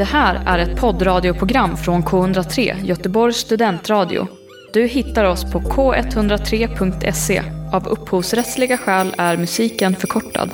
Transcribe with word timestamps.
Det 0.00 0.04
här 0.04 0.42
är 0.46 0.58
ett 0.58 0.80
poddradioprogram 0.80 1.76
från 1.76 2.02
K103, 2.02 2.84
Göteborgs 2.84 3.36
studentradio. 3.36 4.26
Du 4.72 4.86
hittar 4.86 5.24
oss 5.24 5.52
på 5.52 5.60
k103.se. 5.60 7.42
Av 7.72 7.88
upphovsrättsliga 7.88 8.78
skäl 8.78 9.14
är 9.18 9.36
musiken 9.36 9.96
förkortad. 9.96 10.50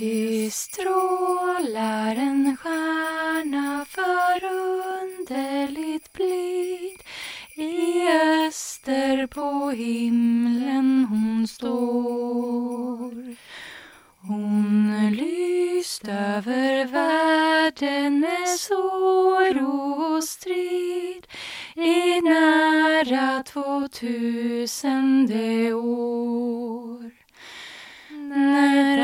Det 0.00 0.50
strålar 0.52 2.16
en 2.16 2.56
stjärna 2.56 3.86
förunderligt 3.88 6.12
blid 6.12 6.69
i 8.10 8.46
öster 8.46 9.26
på 9.26 9.70
himlen 9.70 11.06
hon 11.10 11.48
står. 11.48 13.36
Hon 14.20 15.10
lyst 15.12 16.08
över 16.08 16.84
världenes 16.84 18.70
oro 18.70 20.16
och 20.16 20.24
strid 20.24 21.26
i 21.74 22.20
nära 22.20 23.42
tvåtusende 23.42 24.92
år. 25.74 27.10
När 28.08 28.98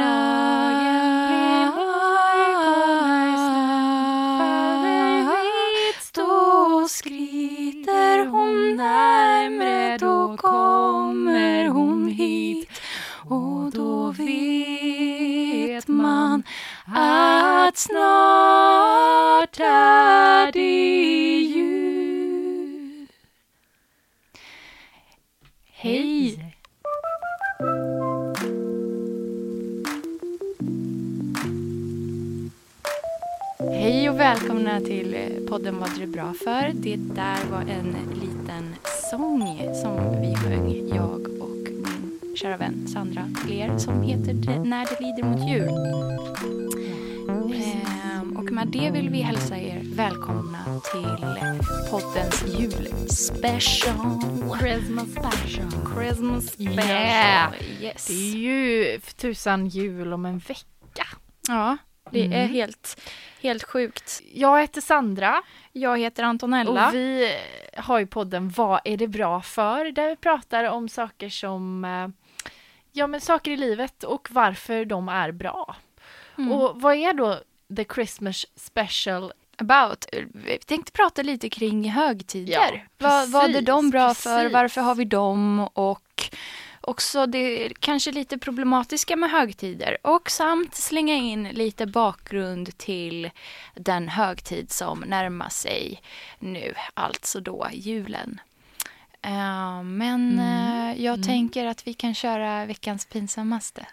att 17.77 17.81
snart 17.81 19.61
är 19.61 20.53
det 20.53 21.41
jul. 21.41 23.07
Hej! 25.73 26.53
Hej 33.59 34.11
och 34.11 34.21
välkomna 34.21 34.81
till 34.81 35.15
eh, 35.15 35.49
podden 35.49 35.79
Vad 35.79 35.89
är 35.89 36.01
det 36.01 36.07
bra 36.07 36.33
för? 36.45 36.73
Det 36.75 36.97
där 36.97 37.45
var 37.51 37.61
en 37.61 37.97
liten 38.15 38.75
sång 39.11 39.59
som 39.83 40.21
vi 40.21 40.35
sjöng, 40.35 40.89
jag 40.89 41.21
och 41.41 41.69
min 41.73 42.37
kära 42.37 42.57
vän 42.57 42.89
Sandra 42.89 43.33
Ler, 43.49 43.79
som 43.79 44.03
heter 44.03 44.35
När 44.65 44.87
det 44.87 45.01
lider 45.01 45.23
mot 45.23 45.49
jul. 45.49 46.16
Med 48.57 48.69
det 48.69 48.91
vill 48.91 49.09
vi 49.11 49.21
hälsa 49.21 49.57
er 49.59 49.81
välkomna 49.85 50.59
till 50.93 51.17
poddens 51.91 52.45
julspecial. 52.59 54.21
Christmas 54.61 55.11
special. 55.13 55.71
Christmas 55.97 56.47
special. 56.53 56.79
Yeah. 56.89 57.53
Yes. 57.83 58.07
Det 58.07 58.13
är 58.15 58.37
ju 58.37 58.99
tusan 59.17 59.67
jul 59.69 60.13
om 60.13 60.27
en 60.27 60.39
vecka. 60.39 61.07
Ja, 61.49 61.77
det 62.11 62.21
är 62.21 62.25
Mm. 62.25 62.49
helt, 62.49 63.01
helt 63.43 63.63
sjukt. 63.65 64.23
Jag 64.35 64.61
heter 64.61 64.81
Sandra 64.81 65.43
Jag 65.73 65.99
heter 65.99 66.23
Antonella. 66.23 66.89
och 66.89 66.95
vi 66.95 67.37
har 67.77 67.99
ju 67.99 68.07
podden 68.07 68.49
Vad 68.57 68.81
är 68.85 68.97
det 68.97 69.09
bra 69.09 69.43
för? 69.43 69.93
Där 69.93 70.09
vi 70.09 70.17
pratar 70.17 70.65
om 70.65 70.89
saker 70.89 71.29
som 71.29 71.85
eh, 71.85 72.09
Ja 72.93 73.07
men 73.07 73.21
saker 73.21 73.51
i 73.51 73.57
livet 73.57 74.05
och 74.05 74.29
varför 74.31 74.85
de 74.85 75.09
är 75.09 75.33
bra. 75.33 75.77
Mm. 76.39 76.53
Och 76.53 76.81
vad 76.81 76.95
är 76.95 77.13
då 77.13 77.39
the 77.77 77.85
Christmas 77.85 78.47
special? 78.57 79.33
About. 79.59 80.05
Vi 80.35 80.59
tänkte 80.59 80.93
prata 80.93 81.23
lite 81.23 81.49
kring 81.49 81.91
högtider. 81.91 82.53
Ja, 82.53 82.81
vad, 82.99 83.31
vad 83.31 83.43
är 83.43 83.49
precis, 83.49 83.67
de 83.67 83.91
bra 83.91 84.15
för? 84.15 84.39
precis. 84.39 84.53
Varför 84.53 84.81
har 84.81 84.95
vi 84.95 85.05
dem? 85.05 85.69
Och 85.73 86.31
också 86.81 87.27
det 87.27 87.73
kanske 87.81 88.13
lite 88.13 88.39
problematiska 88.39 89.17
med 89.17 89.31
högtider. 89.31 89.97
Och 90.03 90.31
samt 90.31 90.75
slänga 90.75 91.15
in 91.15 91.45
lite 91.45 91.87
bakgrund 91.87 92.79
till 92.79 93.31
den 93.75 94.09
högtid 94.09 94.73
som 94.73 95.01
närmar 95.01 95.49
sig 95.49 96.03
nu. 96.39 96.75
Alltså 96.95 97.41
då 97.41 97.69
julen. 97.73 98.41
Eh, 99.23 99.83
men 99.83 100.39
Mm, 100.39 100.39
eh, 100.39 101.03
jag 101.05 101.15
mm. 101.15 101.27
tänker 101.27 101.67
att 101.67 101.87
vi 101.87 101.95
kan 101.95 102.15
köra 102.15 102.65
veckans 102.67 103.07
pinsammaste. 103.07 103.87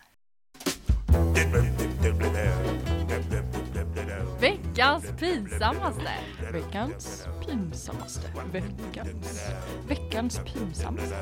Veckans 4.44 5.06
pinsammaste. 5.20 6.14
Veckans 6.52 7.28
pinsammaste. 7.48 8.34
Veckans, 8.52 9.50
veckans 9.88 10.40
pinsammaste. 10.40 11.16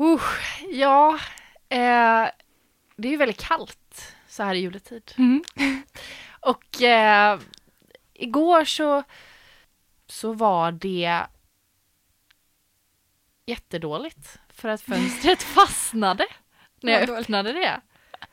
Uh, 0.00 0.22
ja, 0.70 1.18
eh, 1.68 2.28
det 2.96 3.08
är 3.08 3.10
ju 3.10 3.16
väldigt 3.16 3.40
kallt 3.40 4.14
så 4.28 4.42
här 4.42 4.54
i 4.54 4.58
juletid. 4.58 5.12
Mm. 5.18 5.44
Och 6.40 6.82
eh, 6.82 7.40
igår 8.14 8.64
så, 8.64 9.02
så 10.06 10.32
var 10.32 10.72
det 10.72 11.26
jättedåligt 13.46 14.38
för 14.48 14.68
att 14.68 14.82
fönstret 14.82 15.42
fastnade 15.56 16.26
när 16.80 16.92
jag 16.92 17.10
öppnade 17.10 17.52
det. 17.52 17.80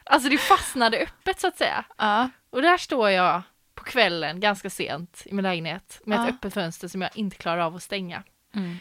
Alltså 0.09 0.29
det 0.29 0.37
fastnade 0.37 0.97
öppet 0.97 1.39
så 1.39 1.47
att 1.47 1.57
säga. 1.57 1.85
Ja. 1.97 2.29
Och 2.49 2.61
där 2.61 2.77
står 2.77 3.09
jag 3.09 3.41
på 3.75 3.83
kvällen 3.83 4.39
ganska 4.39 4.69
sent 4.69 5.21
i 5.25 5.33
min 5.33 5.43
lägenhet 5.43 6.01
med 6.05 6.19
ett 6.19 6.25
Ja. 6.27 6.33
öppet 6.35 6.53
fönster 6.53 6.87
som 6.87 7.01
jag 7.01 7.11
inte 7.17 7.35
klarar 7.37 7.61
av 7.61 7.75
att 7.75 7.83
stänga. 7.83 8.23
Mm. 8.55 8.79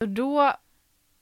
Och 0.00 0.08
då 0.08 0.52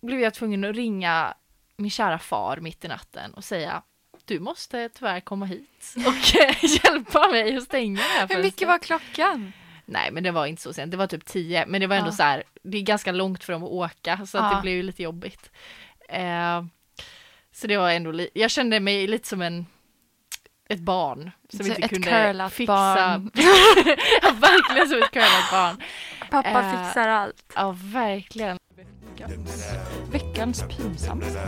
blev 0.03 0.21
jag 0.21 0.35
tvungen 0.35 0.65
att 0.65 0.77
ringa 0.77 1.35
min 1.77 1.91
kära 1.91 2.19
far 2.19 2.57
mitt 2.57 2.85
i 2.85 2.89
natten 2.89 3.35
och 3.35 3.45
säga 3.45 3.83
du 4.25 4.41
måste 4.41 4.89
tyvärr 4.89 5.21
komma 5.21 5.47
hit 5.47 5.95
och 6.07 6.35
hjälpa 6.85 7.29
mig 7.29 7.57
att 7.57 7.63
stänga 7.65 7.97
det 7.97 8.03
här 8.03 8.29
Hur 8.29 8.37
mycket 8.43 8.43
fönstret." 8.43 8.69
var 8.69 8.79
klockan? 8.79 9.53
Nej 9.85 10.11
men 10.13 10.23
det 10.23 10.31
var 10.31 10.47
inte 10.47 10.63
så 10.63 10.73
sent, 10.73 10.91
det 10.91 10.97
var 10.97 11.07
typ 11.07 11.25
tio 11.25 11.67
men 11.67 11.81
det 11.81 11.87
var 11.87 11.97
ändå 11.97 12.09
Ja. 12.09 12.13
så 12.13 12.23
här, 12.23 12.43
det 12.63 12.79
är 12.79 12.83
ganska 12.83 13.13
långt 13.13 13.45
för 13.45 13.53
dem 13.53 13.63
att 13.63 13.71
åka 13.71 14.27
så 14.27 14.39
att 14.39 14.57
det 14.57 14.63
blev 14.63 14.75
ju 14.75 14.83
lite 14.83 15.03
jobbigt. 15.03 15.51
Eh, 16.09 16.65
så 17.53 17.67
det 17.67 17.77
var 17.77 17.91
ändå, 17.91 18.11
li- 18.11 18.31
jag 18.35 18.51
kände 18.51 18.81
mig 18.81 19.07
lite 19.07 19.29
som 19.29 19.43
en 19.43 19.67
ett 20.69 20.81
barn 20.81 21.31
som 21.49 21.59
Så 21.67 21.75
inte 21.75 21.89
kunde 21.89 22.51
fixa. 22.51 22.73
barn. 22.73 23.31
ja, 24.23 24.31
verkligen 24.41 24.89
som 24.89 25.03
ett 25.03 25.11
curlat 25.11 25.51
barn. 25.53 25.77
Pappa 26.31 26.49
Eh, 26.49 26.85
fixar 26.87 27.09
allt. 27.09 27.53
Ja, 27.55 27.77
verkligen. 27.83 28.59
Veckans, 29.17 29.65
veckans 30.13 30.65
pinsammaste. 30.77 31.41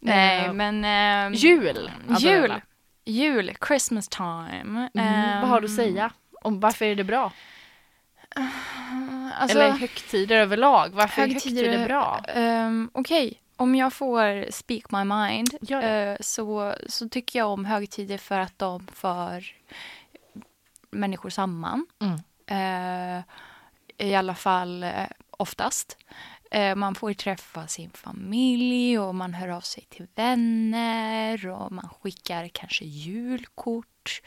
Nej, 0.00 0.44
Eh, 0.46 0.52
men... 0.52 0.84
ehm, 0.84 1.32
Jul. 1.34 1.90
Jul. 2.18 2.54
Jul, 3.04 3.52
Christmas 3.68 4.08
time. 4.08 4.88
Mm, 4.94 5.40
vad 5.40 5.50
har 5.50 5.60
du 5.60 5.64
att 5.64 5.70
Ehm, 5.70 5.76
säga? 5.76 6.10
Om 6.42 6.60
varför 6.60 6.84
är 6.84 6.94
det 6.94 7.04
bra? 7.04 7.32
Alltså, 8.34 9.58
Eller 9.58 9.70
högtider 9.70 10.36
överlag. 10.36 10.90
Varför 10.92 11.22
är 11.22 11.26
högtider 11.26 11.62
högtider 11.62 11.86
bra? 11.86 12.20
ehm, 12.28 12.90
Okej, 12.94 13.40
om 13.56 13.74
jag 13.74 13.92
får 13.92 14.50
speak 14.50 14.90
my 14.90 15.04
mind 15.04 15.54
eh, 15.84 16.16
så, 16.20 16.74
så 16.86 17.08
tycker 17.08 17.38
jag 17.38 17.48
om 17.48 17.64
högtider 17.64 18.18
för 18.18 18.38
att 18.38 18.58
de 18.58 18.86
för 18.92 19.46
människor 20.90 21.30
samman. 21.30 21.86
Mm. 22.00 22.18
Eh, 22.46 23.22
I 24.06 24.14
alla 24.14 24.34
fall 24.34 24.82
eh, 24.82 24.90
oftast. 25.30 25.96
Eh, 26.50 26.74
man 26.74 26.94
får 26.94 27.12
träffa 27.12 27.66
sin 27.66 27.90
familj 27.90 28.98
och 28.98 29.14
man 29.14 29.34
hör 29.34 29.48
av 29.48 29.60
sig 29.60 29.86
till 29.90 30.06
vänner 30.14 31.48
och 31.48 31.72
man 31.72 31.88
skickar 32.02 32.48
kanske 32.48 32.84
julkort. 32.84 34.22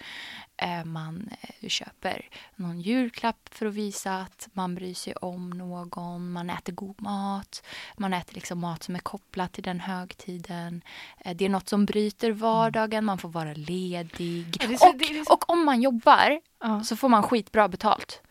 Eh, 0.57 0.85
man 0.85 1.29
eh, 1.61 1.69
köper 1.69 2.29
någon 2.55 2.81
julklapp 2.81 3.49
för 3.51 3.65
att 3.65 3.73
visa 3.73 4.15
att 4.17 4.47
man 4.53 4.75
bryr 4.75 4.93
sig 4.93 5.13
om 5.15 5.49
någon. 5.49 6.31
Man 6.31 6.49
äter 6.49 6.73
god 6.73 7.01
mat. 7.01 7.63
Man 7.97 8.13
äter 8.13 8.33
liksom 8.35 8.59
mat 8.59 8.83
som 8.83 8.95
är 8.95 8.99
kopplat 8.99 9.53
till 9.53 9.63
den 9.63 9.79
högtiden. 9.79 10.81
Eh, 11.17 11.35
det 11.35 11.45
är 11.45 11.49
något 11.49 11.69
som 11.69 11.85
bryter 11.85 12.31
vardagen. 12.31 13.05
Man 13.05 13.17
får 13.17 13.29
vara 13.29 13.53
ledig. 13.53 14.57
Så- 14.61 14.73
och, 14.73 15.01
så- 15.25 15.33
och 15.33 15.49
om 15.49 15.65
man 15.65 15.81
jobbar 15.81 16.39
Ja. 16.59 16.83
så 16.83 16.95
får 16.95 17.09
man 17.09 17.23
skitbra 17.23 17.67
betalt. 17.67 18.21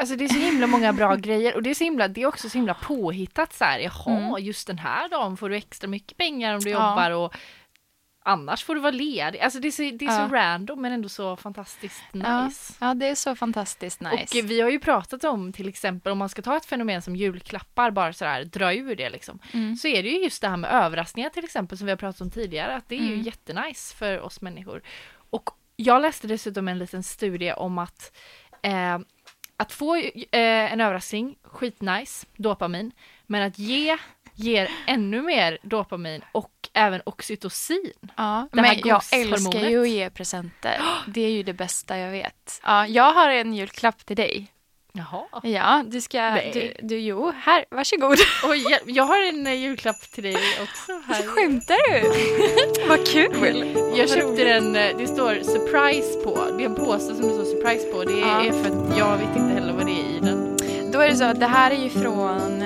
Alltså 0.00 0.16
det 0.16 0.24
är 0.24 0.28
så 0.28 0.38
himla 0.38 0.66
många 0.66 0.92
bra 0.92 1.14
grejer 1.16 1.54
och 1.56 1.62
det 1.62 1.70
är, 1.70 1.74
så 1.74 1.84
himla, 1.84 2.08
det 2.08 2.22
är 2.22 2.26
också 2.26 2.48
så 2.48 2.58
himla 2.58 2.74
påhittat 2.74 3.52
så 3.52 3.64
här. 3.64 3.78
Jaha, 3.78 4.16
Mm. 4.18 4.44
just 4.44 4.66
den 4.66 4.78
här 4.78 5.08
dagen 5.08 5.36
får 5.36 5.48
du 5.48 5.56
extra 5.56 5.88
mycket 5.88 6.16
pengar 6.18 6.54
om 6.54 6.60
du 6.60 6.70
Ja. 6.70 6.90
jobbar 6.90 7.10
och 7.10 7.34
annars 8.22 8.64
får 8.64 8.74
du 8.74 8.80
vara 8.80 8.90
ledig. 8.90 9.38
Alltså 9.40 9.60
det 9.60 9.68
är 9.68 9.72
så, 9.72 9.82
det 9.82 10.04
är 10.04 10.28
så 10.28 10.34
Ja. 10.34 10.42
random 10.42 10.82
men 10.82 10.92
ändå 10.92 11.08
så 11.08 11.36
fantastiskt 11.36 12.02
Ja. 12.12 12.44
nice. 12.44 12.74
Ja, 12.80 12.94
det 12.94 13.06
är 13.08 13.14
så 13.14 13.34
fantastiskt 13.36 14.00
nice. 14.00 14.38
Och 14.42 14.50
vi 14.50 14.60
har 14.60 14.70
ju 14.70 14.78
pratat 14.80 15.24
om 15.24 15.52
till 15.52 15.68
exempel 15.68 16.12
om 16.12 16.18
man 16.18 16.28
ska 16.28 16.42
ta 16.42 16.56
ett 16.56 16.64
fenomen 16.66 17.02
som 17.02 17.16
julklappar, 17.16 17.90
bara 17.90 18.12
sådär 18.12 18.44
dra 18.44 18.74
ur 18.74 18.96
det 18.96 19.10
liksom. 19.10 19.38
Mm. 19.52 19.76
Så 19.76 19.88
är 19.88 20.02
det 20.02 20.08
ju 20.08 20.18
just 20.22 20.42
det 20.42 20.48
här 20.48 20.56
med 20.56 20.70
överraskningar 20.70 21.30
till 21.30 21.44
exempel 21.44 21.78
som 21.78 21.84
vi 21.86 21.90
har 21.92 21.96
pratat 21.96 22.20
om 22.20 22.30
tidigare, 22.30 22.74
att 22.76 22.88
det 22.88 22.94
är 22.94 23.00
ju 23.02 23.12
Mm. 23.12 23.20
jättenice 23.22 23.94
för 23.96 24.20
oss 24.20 24.40
människor. 24.40 24.82
Och 25.30 25.50
jag 25.76 26.02
läste 26.02 26.26
dessutom 26.26 26.68
en 26.68 26.78
liten 26.78 27.02
studie 27.02 27.52
om 27.52 27.78
att 27.78 28.16
eh, 28.62 28.98
att 29.56 29.72
få 29.72 29.96
eh, 29.96 30.12
en 30.72 30.80
överraskning, 30.80 31.36
skitnice, 31.42 32.26
dopamin, 32.36 32.92
men 33.26 33.42
att 33.42 33.58
ge 33.58 33.96
ger 34.34 34.70
ännu 34.86 35.22
mer 35.22 35.58
dopamin 35.62 36.22
och 36.32 36.59
även 36.72 37.00
oxytocin. 37.04 37.92
Ja, 38.16 38.22
här 38.22 38.48
men 38.62 38.80
jag 38.84 39.02
älskar 39.12 39.68
ju 39.68 39.82
att 39.82 39.88
ge 39.88 40.10
presenter. 40.10 40.80
Det 41.06 41.20
är 41.20 41.30
ju 41.30 41.42
det 41.42 41.52
bästa 41.52 41.98
jag 41.98 42.10
vet. 42.10 42.60
Ja, 42.64 42.86
jag 42.86 43.12
har 43.12 43.28
en 43.30 43.54
julklapp 43.54 44.06
till 44.06 44.16
dig. 44.16 44.46
Jaha. 44.92 45.24
Ja, 45.42 45.84
du 45.86 46.00
ska... 46.00 46.20
Nej. 46.20 46.50
Du, 46.54 46.86
du, 46.88 46.98
jo, 46.98 47.32
här, 47.42 47.64
varsågod. 47.70 48.18
Oj, 48.44 48.64
jag, 48.70 48.80
jag 48.84 49.04
har 49.04 49.28
en 49.28 49.46
eh, 49.46 49.54
julklapp 49.54 50.00
till 50.00 50.22
dig 50.24 50.36
också 50.62 50.92
här. 51.06 51.22
Skämtar 51.26 51.76
du? 51.92 52.88
Vad 52.88 53.06
kul! 53.06 53.76
Jag 53.96 54.08
köpte 54.10 54.44
den, 54.44 54.76
eh, 54.76 54.96
det 54.98 55.06
står 55.06 55.34
surprise 55.34 56.24
på. 56.24 56.56
Det 56.58 56.64
är 56.64 56.68
en 56.68 56.74
påse 56.74 57.06
som 57.14 57.28
det 57.28 57.34
står 57.34 57.44
surprise 57.44 57.86
på. 57.92 58.04
Det 58.04 58.20
Ja. 58.20 58.44
är 58.44 58.50
för 58.52 58.70
att 58.70 58.98
jag 58.98 59.16
vet 59.16 59.36
inte 59.36 59.54
heller 59.54 59.72
vad 59.72 59.86
det 59.86 59.92
är 59.92 60.16
i 60.16 60.18
den. 60.22 60.56
Då 60.92 61.00
är 61.00 61.08
det 61.08 61.16
så 61.16 61.24
att 61.24 61.40
det 61.40 61.46
här 61.46 61.70
är 61.70 61.82
ju 61.82 61.90
från, 61.90 62.62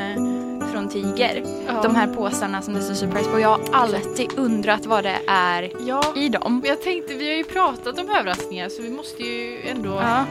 från 0.91 1.03
Tiger. 1.03 1.43
Ja. 1.67 1.83
De 1.83 1.97
här 1.97 2.07
påsarna 2.07 2.63
som 2.63 2.75
det 2.75 2.83
står 2.83 2.95
surprise 2.95 3.31
på. 3.31 3.41
Jag 3.41 3.49
har 3.49 3.61
alltid 3.73 4.39
undrat 4.39 4.87
vad 4.87 5.05
det 5.05 5.19
är 5.27 5.71
Ja, 5.87 6.03
i 6.17 6.29
dem. 6.29 6.63
jag 6.67 6.83
tänkte, 6.83 7.15
vi 7.15 7.29
har 7.29 7.37
ju 7.37 7.45
pratat 7.45 7.99
om 7.99 8.11
överraskningar 8.11 8.69
så 8.69 8.83
vi 8.83 8.91
måste 8.91 9.23
ju 9.23 9.69
ändå... 9.69 9.91
Ja, 10.03 10.25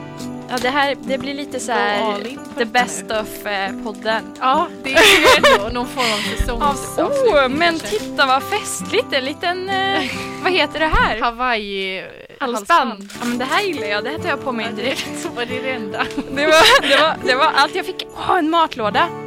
ja 0.50 0.58
det 0.62 0.70
här 0.70 0.96
det 1.00 1.18
blir 1.18 1.34
lite 1.34 1.60
så 1.60 1.72
här 1.72 2.16
the 2.58 2.66
best 2.66 3.06
nu. 3.10 3.20
of 3.20 3.46
eh, 3.46 3.72
podden. 3.84 4.24
Ja, 4.40 4.68
det 4.84 4.94
är 4.94 5.20
ju 5.20 5.26
ändå 5.58 5.74
någon 5.74 5.88
form 5.88 6.04
av 6.14 6.38
säsongsavslutning. 6.38 7.34
oh, 7.34 7.50
men 7.50 7.80
kanske. 7.80 7.88
titta 8.00 8.26
vad 8.26 8.44
festligt! 8.44 9.14
En 9.14 9.26
liten, 9.26 9.70
eh, 9.70 10.12
vad 10.44 10.52
heter 10.52 10.80
det 10.80 10.88
här? 10.94 11.20
Hawaii 11.22 12.00
eh, 12.00 12.06
Halsband. 12.40 13.10
Ja 13.20 13.26
men 13.26 13.38
det 13.38 13.46
här 13.46 13.62
gillar 13.64 13.88
jag, 13.88 14.04
det 14.04 14.10
här 14.10 14.18
tar 14.18 14.30
jag 14.30 14.44
på 14.44 14.52
mig 14.52 14.68
direkt. 14.76 15.20
Så 15.20 15.30
var 15.36 15.46
det 15.46 15.62
det 15.62 15.72
enda. 15.72 16.06
Det 16.36 16.46
var, 16.46 16.82
det 16.90 16.98
var, 17.02 17.16
det 17.26 17.36
var 17.36 17.52
allt 17.56 17.76
jag 17.76 17.86
fick. 17.86 18.08
Åh, 18.16 18.38
en 18.38 18.50
matlåda! 18.50 19.23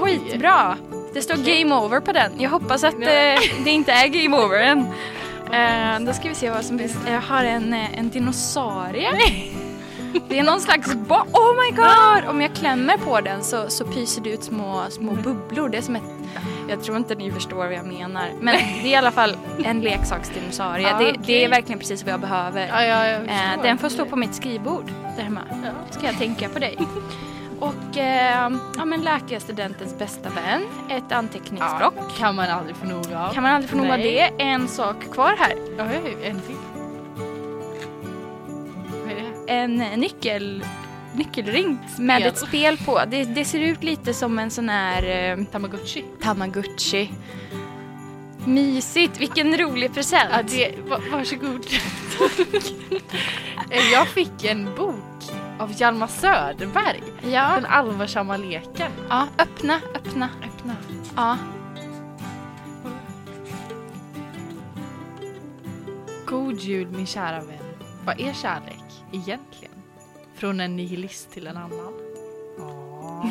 Skitbra! 0.00 0.76
Det 1.14 1.22
står 1.22 1.34
game 1.36 1.74
over 1.74 2.00
på 2.00 2.12
den. 2.12 2.32
Jag 2.38 2.50
hoppas 2.50 2.84
att 2.84 2.94
eh, 2.94 3.00
det 3.64 3.70
inte 3.70 3.92
är 3.92 4.08
game 4.08 4.36
over 4.44 4.58
än. 4.60 4.78
Eh, 5.52 6.06
då 6.06 6.12
ska 6.12 6.28
vi 6.28 6.34
se 6.34 6.50
vad 6.50 6.64
som 6.64 6.78
finns. 6.78 6.96
Jag 7.10 7.20
har 7.20 7.44
en, 7.44 7.72
eh, 7.74 7.98
en 7.98 8.08
dinosaurie. 8.10 9.08
Det 10.28 10.38
är 10.38 10.42
någon 10.42 10.60
slags 10.60 10.94
bo- 10.94 11.14
Oh 11.14 11.54
my 11.64 11.76
god! 11.76 12.30
Om 12.30 12.40
jag 12.40 12.54
klämmer 12.54 12.96
på 12.96 13.20
den 13.20 13.44
så, 13.44 13.70
så 13.70 13.84
pyser 13.84 14.22
det 14.22 14.30
ut 14.30 14.44
små, 14.44 14.84
små 14.90 15.12
bubblor. 15.12 15.68
Det 15.68 15.78
är 15.78 15.82
som 15.82 15.96
ett... 15.96 16.02
Jag 16.68 16.82
tror 16.82 16.96
inte 16.96 17.14
ni 17.14 17.30
förstår 17.30 17.56
vad 17.56 17.72
jag 17.72 17.86
menar. 17.86 18.28
Men 18.40 18.54
det 18.82 18.88
är 18.88 18.92
i 18.92 18.94
alla 18.94 19.10
fall 19.10 19.36
en 19.64 19.80
leksaksdinosaurie. 19.80 20.88
Ja, 20.88 20.98
det, 20.98 21.04
okej. 21.10 21.20
det 21.26 21.44
är 21.44 21.48
verkligen 21.48 21.78
precis 21.78 22.04
vad 22.04 22.12
jag 22.12 22.20
behöver. 22.20 22.68
Ja, 22.68 22.82
ja, 22.84 23.06
jag 23.06 23.20
Eh, 23.22 23.26
förstår. 23.46 23.62
den 23.62 23.78
får 23.78 23.88
stå 23.88 24.04
på 24.04 24.16
mitt 24.16 24.34
skrivbord 24.34 24.90
där 25.16 25.22
hemma. 25.24 25.40
Ska 25.90 26.06
jag 26.06 26.18
tänka 26.18 26.48
på 26.48 26.58
dig. 26.58 26.76
Och 27.60 27.96
eh, 27.96 28.50
ja, 28.76 28.84
men 28.84 29.00
läkarstudentens 29.00 29.98
bästa 29.98 30.28
vän, 30.30 30.62
ett 30.88 31.12
anteckningsblock. 31.12 31.94
Ja, 31.96 32.08
kan 32.18 32.34
man 32.34 32.50
aldrig 32.50 32.76
få 32.76 32.84
nog 32.86 33.12
av. 33.12 33.34
Kan 33.34 33.42
man 33.42 33.52
aldrig 33.52 33.70
få 33.70 33.76
nog 33.76 33.90
av 33.90 33.98
det. 33.98 34.20
En 34.38 34.68
sak 34.68 35.12
kvar 35.12 35.36
här. 35.38 35.54
Ja, 35.78 35.84
en 36.24 36.40
till. 36.40 36.56
Vad 39.04 39.12
är 39.12 39.16
det? 39.46 39.52
En 39.52 39.76
nyckel, 40.00 40.64
nyckelring 41.14 41.78
med 41.98 42.26
ett 42.26 42.38
spel 42.38 42.78
på. 42.78 43.02
Det, 43.08 43.24
det 43.24 43.44
ser 43.44 43.60
ut 43.60 43.82
lite 43.82 44.14
som 44.14 44.38
en 44.38 44.50
sån 44.50 44.68
här 44.68 45.32
eh, 45.38 45.44
Tamagotchi. 45.44 46.04
Tamagotchi. 46.22 47.10
Mysigt, 48.44 49.20
vilken 49.20 49.58
rolig 49.58 49.94
present. 49.94 50.30
Ja, 50.32 50.42
det, 50.42 50.74
va, 50.88 51.00
varsågod. 51.12 51.66
Eh, 53.70 53.92
jag 53.92 54.08
fick 54.08 54.44
en 54.44 54.74
bok 54.74 55.17
av 55.58 55.72
Hjalmar 55.80 56.06
Söderberg. 56.06 57.02
ja. 57.22 57.52
Den 57.54 57.66
allvarsamma 57.66 58.36
leken. 58.36 58.92
ja, 59.08 59.26
öppna, 59.38 59.80
öppna. 59.94 60.28
Öppna. 60.44 60.76
Ja. 61.16 61.36
God 66.26 66.60
jul 66.60 66.88
min 66.90 67.06
kära 67.06 67.40
vän. 67.40 67.58
Vad 68.04 68.20
är 68.20 68.32
kärlek 68.32 68.84
egentligen? 69.12 69.72
Från 70.34 70.60
en 70.60 70.76
nihilist 70.76 71.30
till 71.30 71.46
en 71.46 71.56
annan. 71.56 71.92
Åh, 72.58 73.24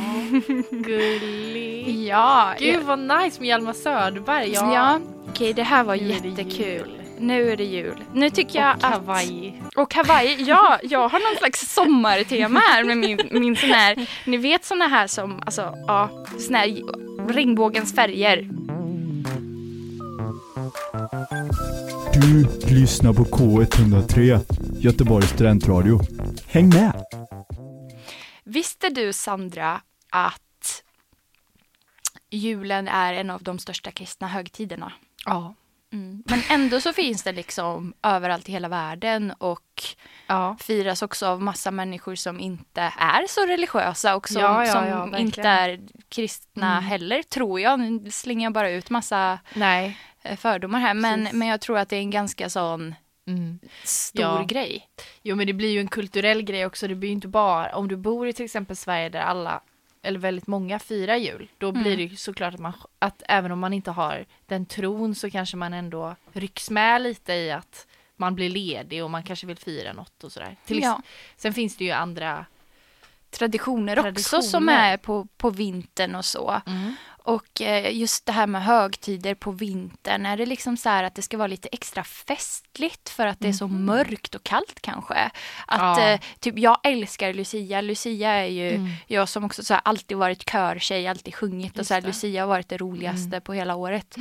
gullig. 0.72 2.06
Ja, 2.06 2.54
Gud 2.60 2.84
vad 2.84 3.00
nice 3.00 3.40
med 3.40 3.48
Hjalmar 3.50 3.74
Söderberg. 3.74 4.52
ja. 4.52 4.74
ja. 4.74 5.00
okej 5.30 5.54
det 5.54 5.64
här 5.64 5.84
var 5.84 5.96
jättekul. 5.96 6.97
Nu 7.20 7.52
är 7.52 7.58
det 7.58 7.64
jul. 7.64 8.04
Nu 8.14 8.30
tycker 8.30 8.60
jag 8.60 8.76
Och 8.78 8.84
att... 8.84 8.94
Hawaii. 8.94 9.62
Och 9.76 9.94
Hawaii, 9.94 10.44
ja, 10.44 10.80
jag 10.84 11.10
har 11.10 11.20
någon 11.20 11.38
slags 11.38 11.74
sommartema 11.74 12.60
här 12.60 12.84
med 12.84 12.98
min, 12.98 13.20
min 13.32 13.56
sån 13.56 13.70
här, 13.70 14.08
ni 14.26 14.38
vet 14.38 14.66
såna 14.66 14.88
här 14.88 15.08
som, 15.08 15.42
alltså, 15.46 15.74
ja, 15.88 16.26
sån 16.40 16.56
här 16.56 16.82
regnbågens 17.34 17.96
färger. 17.96 18.50
Du 22.14 22.48
lyssnar 22.76 23.14
på 23.14 23.24
K103, 23.24 24.40
Göteborgs 24.80 25.30
studentradio. 25.30 26.00
Häng 26.48 26.70
med! 26.70 27.04
Visste 28.44 28.90
du 28.90 29.14
Sandra 29.14 29.82
att 30.10 30.84
julen 32.30 32.88
är 32.88 33.14
en 33.14 33.30
av 33.30 33.44
de 33.44 33.60
största 33.60 33.92
kristna 33.92 34.28
högtiderna? 34.28 34.94
Ja. 35.26 35.56
Mm. 35.94 36.24
Men 36.26 36.42
ändå 36.50 36.82
så 36.82 36.94
finns 36.94 37.24
det 37.24 37.32
liksom 37.32 37.94
överallt 38.04 38.50
i 38.50 38.52
hela 38.52 38.68
världen 38.68 39.32
och 39.38 39.84
Ja. 40.28 40.58
firas 40.60 41.02
också 41.02 41.28
av 41.28 41.42
massa 41.42 41.72
människor 41.72 42.16
som 42.16 42.40
inte 42.40 42.82
är 43.00 43.28
så 43.28 43.46
religiösa 43.46 44.16
och 44.16 44.30
som, 44.30 44.42
Ja, 44.42 44.66
ja, 44.66 44.72
som 44.72 45.16
inte 45.16 45.42
är 45.42 45.80
kristna 46.10 46.72
Mm. 46.72 46.84
heller, 46.84 47.24
tror 47.24 47.60
jag. 47.60 47.80
Nu 47.80 48.12
slänger 48.12 48.44
jag 48.46 48.54
bara 48.54 48.70
ut 48.70 48.90
massa 48.90 49.40
Nej. 49.54 49.98
eh, 50.22 50.38
fördomar 50.38 50.80
här, 50.80 50.94
men, 50.94 51.20
Precis. 51.20 51.34
men 51.40 51.48
jag 51.48 51.62
tror 51.62 51.78
att 51.78 51.90
det 51.90 51.96
är 51.96 52.00
en 52.02 52.12
ganska 52.12 52.50
sån 52.50 52.96
Mm. 53.28 53.60
stor 53.84 54.22
Ja. 54.26 54.44
grej. 54.48 54.88
Jo 55.22 55.36
men 55.36 55.48
det 55.48 55.54
blir 55.54 55.70
ju 55.70 55.80
en 55.80 55.88
kulturell 55.88 56.42
grej 56.42 56.66
också. 56.66 56.88
Det 56.88 56.96
blir 56.96 57.10
ju 57.10 57.16
inte 57.16 57.28
bara 57.28 57.76
om 57.76 57.88
du 57.88 57.96
bor 57.96 58.28
i 58.28 58.34
till 58.34 58.46
exempel 58.46 58.76
Sverige 58.76 59.10
där 59.10 59.20
alla 59.20 59.62
eller 60.08 60.20
väldigt 60.20 60.48
många 60.48 60.80
firar 60.80 61.16
jul. 61.16 61.48
Då 61.58 61.70
Mm. 61.70 61.82
blir 61.84 61.98
det 61.98 62.04
ju 62.04 62.16
såklart 62.16 62.54
att 62.54 62.60
man 62.60 62.74
att 63.00 63.24
även 63.28 63.52
om 63.52 63.60
man 63.60 63.74
inte 63.74 63.92
har 63.92 64.26
den 64.46 64.66
tron 64.66 65.16
så 65.16 65.30
kanske 65.30 65.58
man 65.58 65.74
ändå 65.74 66.16
rycks 66.34 66.70
med 66.70 67.02
lite 67.02 67.34
i 67.34 67.52
att 67.52 67.88
man 68.16 68.36
blir 68.36 68.50
ledig 68.50 69.04
och 69.04 69.12
man 69.12 69.24
kanske 69.24 69.48
vill 69.48 69.58
fira 69.58 69.94
något 69.94 70.24
och 70.24 70.32
sådär. 70.32 70.56
Till 70.66 70.80
Ja. 70.84 71.02
Sen 71.38 71.54
finns 71.54 71.76
det 71.78 71.84
ju 71.86 71.92
andra 71.92 72.46
Traditioner, 73.30 74.00
också 74.00 74.04
Traditioner. 74.04 74.42
som 74.42 74.70
är 74.70 74.98
på, 74.98 75.28
på 75.38 75.50
vintern 75.50 76.16
och 76.16 76.26
så. 76.26 76.62
Och 77.28 77.62
eh, 77.62 77.98
just 77.98 78.26
det 78.26 78.32
här 78.32 78.48
med 78.48 78.64
högtider 78.64 79.36
på 79.36 79.52
vintern, 79.52 80.26
är 80.26 80.38
det 80.38 80.46
liksom 80.46 80.78
så 80.78 80.90
här 80.90 81.04
att 81.04 81.16
det 81.16 81.22
ska 81.22 81.38
vara 81.38 81.48
lite 81.48 81.70
extra 81.72 82.04
festligt 82.04 83.10
för 83.10 83.28
att 83.28 83.40
det 83.40 83.48
är 83.48 83.54
så 83.54 83.68
mörkt 83.68 84.36
och 84.36 84.44
kallt 84.44 84.80
kanske? 84.82 85.32
Att 85.68 85.98
Mhm. 85.98 86.04
Ja. 86.04 86.10
eh, 86.14 86.20
typ, 86.40 86.58
jag 86.60 86.78
älskar 86.84 87.34
Lucia. 87.34 87.82
Lucia 87.82 88.32
är 88.32 88.46
ju, 88.46 88.70
Mm. 88.76 88.90
jag 89.08 89.30
som 89.30 89.44
också 89.44 89.64
så 89.64 89.74
här, 89.74 89.82
alltid 89.86 90.18
varit 90.18 90.46
körtjej, 90.50 91.08
alltid 91.08 91.36
sjungit 91.36 91.72
och 91.74 91.78
Just 91.78 91.88
så 91.88 91.94
här. 91.94 92.02
Lucia 92.02 92.42
har 92.42 92.48
varit 92.48 92.70
det 92.70 92.78
roligaste 92.78 93.40
på 93.42 93.54
hela 93.54 93.76
året. 93.76 94.16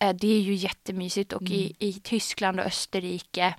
Eh, 0.00 0.12
det 0.12 0.26
är 0.36 0.40
ju 0.40 0.54
jättemysigt 0.54 1.32
och 1.32 1.42
i, 1.42 1.74
i 1.78 1.92
Tyskland 1.92 2.60
och 2.60 2.66
Österrike, 2.66 3.54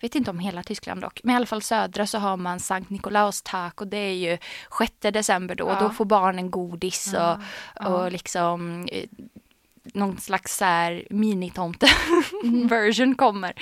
vet 0.00 0.14
inte 0.14 0.30
om 0.30 0.38
hela 0.38 0.62
Tyskland 0.62 1.00
dock, 1.00 1.20
men 1.24 1.32
i 1.32 1.36
alla 1.36 1.46
fall 1.46 1.62
södra 1.62 2.06
så 2.06 2.18
har 2.18 2.36
man 2.36 2.60
Sankt 2.60 2.90
Nikolaustag 2.90 3.72
och 3.80 3.86
det 3.86 3.96
är 3.98 4.14
ju 4.14 4.38
6 4.78 4.92
december 5.00 5.54
då 5.54 5.64
och 5.64 5.72
Ja. 5.72 5.80
då 5.80 5.90
får 5.90 6.04
barnen 6.04 6.50
godis 6.50 7.14
och, 7.14 7.88
och 7.90 8.12
liksom 8.12 8.37
eh, 8.92 9.04
någon 9.94 10.18
slags 10.18 10.56
så 10.56 10.64
här 10.64 11.06
minitomte 11.10 11.86
Mm. 12.44 12.68
version 12.68 13.14
kommer 13.14 13.52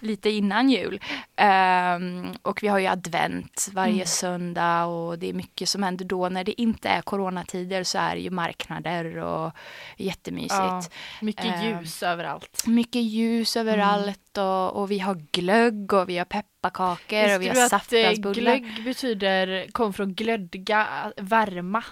lite 0.00 0.30
innan 0.30 0.70
jul. 0.70 1.00
Ehm, 1.36 2.26
och 2.42 2.62
vi 2.62 2.68
har 2.68 2.78
ju 2.78 2.86
advent 2.86 3.68
varje 3.72 3.92
Mm. 3.92 4.06
söndag 4.06 4.84
och 4.84 5.18
det 5.18 5.28
är 5.28 5.32
mycket 5.32 5.68
som 5.68 5.82
händer 5.82 6.04
då. 6.04 6.28
När 6.28 6.44
det 6.44 6.60
inte 6.60 6.88
är 6.88 7.02
coronatider 7.02 7.84
så 7.84 7.98
är 7.98 8.14
det 8.14 8.20
ju 8.20 8.30
marknader 8.30 9.16
och 9.16 9.52
jättemysigt. 9.96 10.52
Ja, 10.54 10.82
mycket 11.20 11.44
Eh, 11.44 11.68
ljus 11.68 12.02
överallt. 12.02 12.66
Mycket 12.66 13.02
ljus 13.02 13.56
överallt 13.56 14.38
och, 14.38 14.76
och 14.76 14.90
vi 14.90 14.98
har 14.98 15.14
glögg 15.32 15.92
och 15.92 16.08
vi 16.08 16.18
har 16.18 16.24
pepparkakor 16.24 17.34
och 17.36 17.42
vi 17.42 17.48
har 17.48 17.56
eh, 17.56 17.66
saftglansbullar. 17.68 18.34
glögg 18.34 18.84
betyder, 18.84 19.66
kom 19.72 19.92
från 19.92 20.14
glödga, 20.14 20.86
värma? 21.16 21.84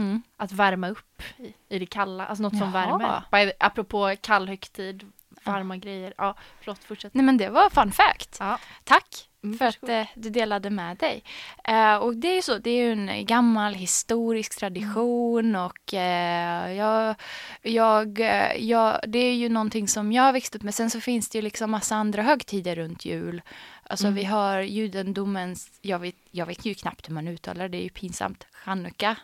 Mm. 0.00 0.22
Att 0.36 0.52
värma 0.52 0.88
upp 0.88 1.22
i, 1.38 1.54
i 1.68 1.78
det 1.78 1.86
kalla, 1.86 2.26
alltså 2.26 2.42
något 2.42 2.58
som 2.58 2.72
Jaha. 2.74 2.98
värmer. 2.98 3.46
By, 3.46 3.52
apropå 3.60 4.14
kall 4.20 4.48
högtid, 4.48 5.12
varma 5.44 5.76
grejer. 5.76 6.14
Ja, 6.16 6.34
förlåt, 6.60 6.84
fortsätt. 6.84 7.14
Nej 7.14 7.24
men 7.24 7.36
det 7.36 7.48
var 7.48 7.70
fun 7.70 7.92
fact. 7.92 8.36
Ja. 8.40 8.58
Tack 8.84 9.26
Mm, 9.44 9.58
för 9.58 9.64
att 9.66 9.88
eh, 9.88 10.06
du 10.14 10.30
delade 10.30 10.70
med 10.70 10.96
dig. 10.96 11.22
Eh, 11.64 11.94
och 11.96 12.16
det 12.16 12.28
är 12.28 12.34
ju 12.34 12.42
så, 12.42 12.58
det 12.58 12.70
är 12.70 12.82
ju 12.86 12.92
en 12.92 13.26
gammal 13.26 13.74
historisk 13.74 14.58
tradition 14.58 15.56
och 15.56 15.94
eh, 15.94 16.72
jag, 16.72 17.14
jag, 17.62 18.18
jag, 18.58 19.00
det 19.08 19.18
är 19.18 19.34
ju 19.34 19.48
någonting 19.48 19.88
som 19.88 20.12
jag 20.12 20.22
har 20.22 20.32
växt 20.32 20.56
upp 20.56 20.62
med. 20.62 20.74
Sen 20.74 20.90
så 20.90 21.00
finns 21.00 21.28
det 21.28 21.38
ju 21.38 21.42
liksom 21.42 21.70
massa 21.70 21.96
andra 21.96 22.22
högtider 22.22 22.76
runt 22.76 23.04
jul. 23.04 23.42
Alltså 23.82 24.06
Mm. 24.06 24.14
vi 24.14 24.24
har 24.24 24.60
judendomens, 24.60 25.78
jag 25.82 25.98
vet, 25.98 26.16
jag 26.30 26.46
vet 26.46 26.64
ju 26.64 26.74
knappt 26.74 27.08
hur 27.08 27.14
man 27.14 27.28
uttalar 27.28 27.62
det, 27.62 27.68
det 27.68 27.78
är 27.82 27.84
ju 27.84 27.90
pinsamt, 27.90 28.46
chanukka. 28.52 29.16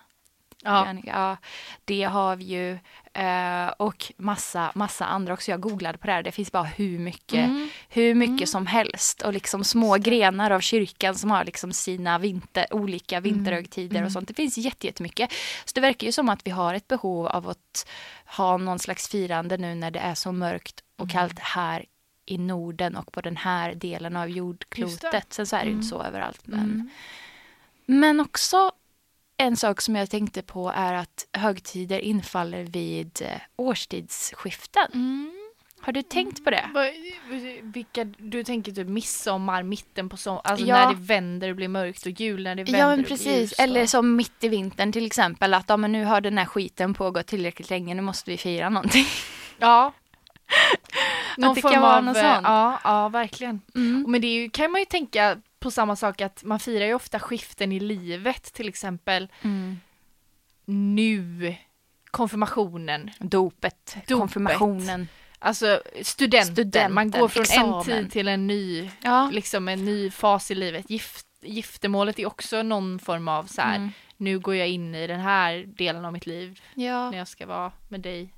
Ja. 1.07 1.37
Det 1.85 2.03
har 2.03 2.37
vi 2.37 2.45
ju. 2.45 2.79
Eh, 3.23 3.69
och 3.69 4.13
massa, 4.17 4.73
massa 4.75 5.05
andra 5.05 5.33
också. 5.35 5.51
Jag 5.51 5.61
googlade 5.61 5.99
på 5.99 6.07
det 6.07 6.13
här. 6.13 6.23
Det 6.23 6.33
finns 6.33 6.53
bara 6.53 6.63
hur 6.63 6.99
mycket, 6.99 7.45
Mm. 7.47 7.69
hur 7.89 8.15
mycket 8.15 8.49
som 8.49 8.67
helst. 8.67 9.23
Och 9.23 9.33
liksom 9.33 9.65
små 9.65 9.97
grenar 9.97 10.51
av 10.51 10.61
kyrkan 10.61 11.15
som 11.15 11.31
har 11.31 11.45
liksom 11.45 11.73
sina 11.73 12.19
vinter, 12.19 12.67
olika 12.71 13.21
vinterhögtider 13.21 14.05
och 14.05 14.13
sånt. 14.13 14.29
Det 14.29 14.35
finns 14.35 14.59
jätte- 14.59 14.87
jättemycket. 14.87 15.33
Så 15.65 15.73
det 15.75 15.81
verkar 15.81 16.07
ju 16.07 16.13
som 16.13 16.29
att 16.29 16.41
vi 16.47 16.51
har 16.51 16.75
ett 16.75 16.89
behov 16.89 17.27
av 17.27 17.49
att 17.49 17.89
ha 18.37 18.57
någon 18.57 18.79
slags 18.79 19.09
firande 19.09 19.57
nu 19.57 19.75
när 19.75 19.91
det 19.91 19.99
är 20.01 20.15
så 20.15 20.33
mörkt 20.33 20.81
och 20.99 21.11
kallt 21.11 21.39
här 21.39 21.85
i 22.27 22.39
Norden 22.39 22.97
och 22.97 23.13
på 23.13 23.21
den 23.21 23.37
här 23.37 23.75
delen 23.75 24.17
av 24.17 24.29
jordklotet. 24.31 25.33
Sen 25.33 25.47
så 25.47 25.57
är 25.57 25.61
det 25.61 25.67
ju 25.67 25.73
inte 25.75 25.87
så 25.87 26.03
överallt. 26.03 26.41
Men, 26.45 26.61
Mm. 26.61 26.91
men 27.87 28.21
också 28.21 28.73
en 29.37 29.57
sak 29.57 29.81
som 29.81 29.97
jag 29.97 30.11
tänkte 30.11 30.43
på 30.43 30.73
är 30.77 30.95
att 30.95 31.27
högtider 31.33 31.99
infaller 31.99 32.65
vid 32.65 33.23
eh, 33.23 33.29
årstidsskiften. 33.57 34.87
Mm. 34.95 35.33
Har 35.81 35.93
du 35.93 36.03
tänkt 36.03 36.45
på 36.45 36.51
det? 36.51 36.71
Vad- 36.75 36.91
Vilka, 37.63 38.05
du 38.05 38.45
tänker 38.45 38.73
typ 38.73 38.89
midsommar, 38.89 39.63
mitten 39.63 40.09
på 40.09 40.17
sommaren, 40.17 40.43
alltså 40.45 40.67
Ja. 40.67 40.77
när 40.89 40.95
det 40.95 41.01
vänder 41.01 41.51
och 41.51 41.57
blir 41.57 41.69
mörkt 41.69 42.07
och 42.07 42.21
jul 42.21 42.43
när 42.43 42.55
det 42.55 42.65
vänder 42.65 42.81
Ja 42.81 42.87
men 42.89 43.01
och 43.01 43.07
precis, 43.07 43.27
ljust. 43.41 43.61
eller 43.61 43.83
och- 43.83 43.89
som 43.89 44.17
mitt 44.17 44.45
i 44.45 44.49
vintern 44.49 44.93
till 44.93 45.07
exempel 45.07 45.55
att 45.55 45.65
ja, 45.69 45.77
men 45.77 45.93
nu 45.93 46.05
har 46.05 46.21
den 46.21 46.39
här 46.39 46.45
skiten 46.45 46.95
pågått 46.95 47.27
tillräckligt 47.27 47.71
länge, 47.71 47.95
nu 47.95 48.03
måste 48.03 48.31
vi 48.31 48.37
fira 48.37 48.69
någonting. 48.69 49.07
Ja. 49.59 49.93
det 51.55 51.63
kan 51.63 51.83
vara 51.83 52.01
något 52.01 52.17
eh, 52.17 52.23
sånt. 52.23 52.45
Ja, 52.45 52.81
ja, 52.85 53.09
verkligen. 53.09 53.61
Mm. 53.75 54.05
Men 54.09 54.21
det 54.21 54.27
ju, 54.27 54.51
kan 54.51 54.71
man 54.71 54.81
ju 54.81 54.85
tänka 54.85 55.37
på 55.67 55.71
samma 55.71 55.97
sak 55.97 56.21
att 56.21 56.45
man 56.45 56.61
firar 56.61 56.87
ju 56.87 56.95
ofta 56.95 57.21
skiften 57.21 57.73
i 57.73 57.81
livet, 57.81 58.53
till 58.53 58.69
exempel 58.69 59.29
Mm. 59.43 59.81
nu, 60.65 61.55
konfirmationen, 62.11 63.11
Dopet, 63.19 63.93
Dopet. 63.95 64.09
konfirmationen. 64.19 65.09
alltså 65.39 65.83
studenten, 66.03 66.53
Studenten, 66.55 66.95
man 66.95 67.11
går 67.11 67.29
från 67.29 67.41
en 67.41 67.45
examen. 67.45 67.85
tid 67.85 68.11
till 68.13 68.29
en 68.29 68.47
ny, 68.47 68.91
Ja. 69.03 69.31
liksom 69.33 69.69
en 69.69 69.85
ny 69.85 70.11
fas 70.11 70.51
i 70.51 70.55
livet. 70.55 70.91
Gift, 70.91 71.27
giftermålet 71.43 72.19
är 72.19 72.27
också 72.27 72.63
någon 72.63 72.99
form 72.99 73.29
av 73.29 73.45
så 73.45 73.61
här, 73.63 73.77
Mm. 73.77 73.91
nu 74.17 74.39
går 74.39 74.55
jag 74.57 74.69
in 74.69 74.95
i 74.95 75.07
den 75.07 75.21
här 75.21 75.65
delen 75.67 76.05
av 76.05 76.13
mitt 76.13 76.27
liv 76.27 76.61
ja. 76.75 77.11
när 77.11 77.19
jag 77.19 77.29
ska 77.29 77.47
vara 77.47 77.73
med 77.89 78.01
dig. 78.01 78.33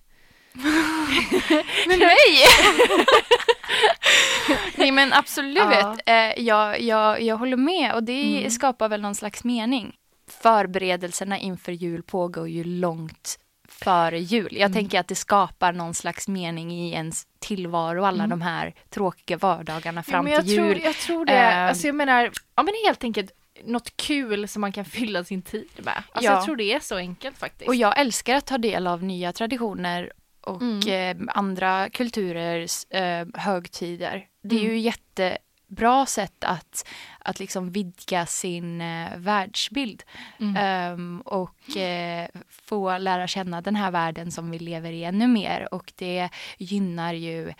Med 1.88 1.98
mig? 1.98 2.44
Nej 4.76 4.90
men 4.90 5.12
absolut. 5.12 5.58
Ja. 5.58 5.96
Eh, 6.06 6.40
jag, 6.42 6.80
jag, 6.80 7.22
jag 7.22 7.36
håller 7.36 7.56
med 7.56 7.94
och 7.94 8.02
det 8.02 8.38
Mm. 8.38 8.50
skapar 8.50 8.88
väl 8.88 9.00
någon 9.00 9.14
slags 9.14 9.44
mening. 9.44 9.94
Förberedelserna 10.42 11.38
inför 11.38 11.72
jul 11.72 12.02
pågår 12.02 12.48
ju 12.48 12.64
långt 12.64 13.38
före 13.68 14.18
jul. 14.20 14.48
Jag 14.52 14.60
Mm. 14.66 14.72
tänker 14.72 15.00
att 15.00 15.08
det 15.08 15.14
skapar 15.14 15.72
någon 15.72 15.94
slags 15.94 16.28
mening 16.28 16.72
i 16.72 16.92
ens 16.92 17.26
tillvaro, 17.38 18.04
alla 18.04 18.24
Mm. 18.24 18.30
de 18.30 18.42
här 18.42 18.74
tråkiga 18.90 19.36
vardagarna 19.36 20.02
fram 20.02 20.24
men 20.24 20.32
jag 20.34 20.42
till 20.42 20.50
jul. 20.52 20.72
Tror, 20.74 20.84
jag 20.84 20.94
tror 20.94 21.26
det. 21.26 21.32
Eh, 21.32 21.64
alltså 21.64 21.86
jag 21.86 21.94
menar, 21.96 22.30
ja 22.56 22.62
men 22.62 22.74
helt 22.86 23.04
enkelt 23.04 23.30
något 23.64 23.96
kul 23.96 24.48
som 24.48 24.60
man 24.60 24.72
kan 24.72 24.84
fylla 24.84 25.24
sin 25.24 25.42
tid 25.42 25.68
med. 25.82 25.94
Alltså 26.12 26.30
Ja. 26.30 26.36
jag 26.36 26.44
tror 26.44 26.56
det 26.56 26.72
är 26.72 26.80
så 26.80 26.96
enkelt 26.96 27.38
faktiskt. 27.38 27.68
Och 27.68 27.74
jag 27.74 27.98
älskar 28.00 28.34
att 28.34 28.46
ta 28.46 28.58
del 28.58 28.86
av 28.86 29.02
nya 29.04 29.32
traditioner 29.32 30.12
och 30.40 30.62
Mm. 30.62 31.18
eh, 31.28 31.34
andra 31.36 31.88
kulturers 31.90 32.86
eh, 32.90 33.26
högtider. 33.34 34.26
Det 34.42 34.56
är 34.56 34.60
Mm. 34.60 34.72
ju 34.72 34.78
jättebra 34.78 36.06
sätt 36.06 36.44
att, 36.44 36.88
att 37.18 37.38
liksom 37.40 37.70
vidga 37.72 38.26
sin 38.26 38.80
eh, 38.80 39.16
världsbild 39.16 40.02
Mm. 40.40 40.56
Ehm, 40.56 41.20
och 41.24 41.76
eh, 41.76 42.28
få 42.48 42.98
lära 42.98 43.26
känna 43.26 43.60
den 43.60 43.76
här 43.76 43.90
världen 43.90 44.32
som 44.32 44.50
vi 44.50 44.58
lever 44.58 44.92
i 44.92 45.04
ännu 45.04 45.26
mer. 45.26 45.74
Och 45.74 45.92
det 45.96 46.28
gynnar 46.58 47.12
ju 47.14 47.52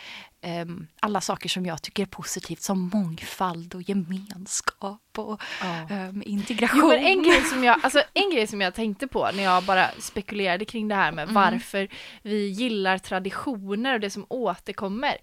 alla 1.01 1.21
saker 1.21 1.49
som 1.49 1.67
jag 1.67 1.83
tycker 1.83 2.03
är 2.03 2.07
positivt 2.07 2.63
som 2.63 2.91
mångfald 2.95 3.75
och 3.75 3.83
gemenskap 3.89 5.01
och 5.19 5.43
Ja. 5.61 5.67
ehm, 5.91 6.23
integration. 6.27 6.79
Jo, 6.81 6.89
men 6.89 7.07
en, 7.07 7.23
grej 7.23 7.43
som 7.43 7.65
jag, 7.65 7.81
alltså, 7.83 8.03
en 8.15 8.31
grej 8.31 8.47
som 8.47 8.61
jag 8.61 8.75
tänkte 8.75 9.07
på 9.07 9.31
när 9.35 9.43
jag 9.43 9.65
bara 9.65 9.91
spekulerade 9.99 10.65
kring 10.65 10.89
det 10.89 10.95
här 10.95 11.13
med 11.13 11.23
Mm. 11.23 11.35
varför 11.35 11.89
vi 12.23 12.49
gillar 12.49 12.99
traditioner 12.99 13.95
och 13.95 14.01
det 14.01 14.11
som 14.11 14.27
återkommer. 14.29 15.17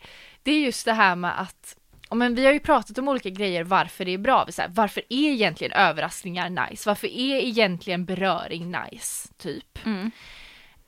Det 0.43 0.51
är 0.51 0.59
just 0.59 0.85
det 0.85 0.93
här 0.93 1.15
med 1.15 1.41
att 1.41 1.77
ja, 2.09 2.15
men 2.15 2.35
vi 2.35 2.45
har 2.45 2.53
ju 2.53 2.59
pratat 2.59 2.97
om 2.97 3.07
olika 3.07 3.29
grejer 3.29 3.63
varför 3.63 4.05
det 4.05 4.11
är 4.13 4.17
bra. 4.17 4.45
Så 4.49 4.61
här, 4.61 4.69
varför 4.69 5.01
är 5.09 5.29
egentligen 5.31 5.73
överraskningar 5.73 6.49
nice? 6.69 6.89
Varför 6.89 7.07
är 7.07 7.35
egentligen 7.39 8.05
beröring 8.05 8.71
nice? 8.91 9.29
Typ. 9.37 9.79
Mm. 9.85 10.11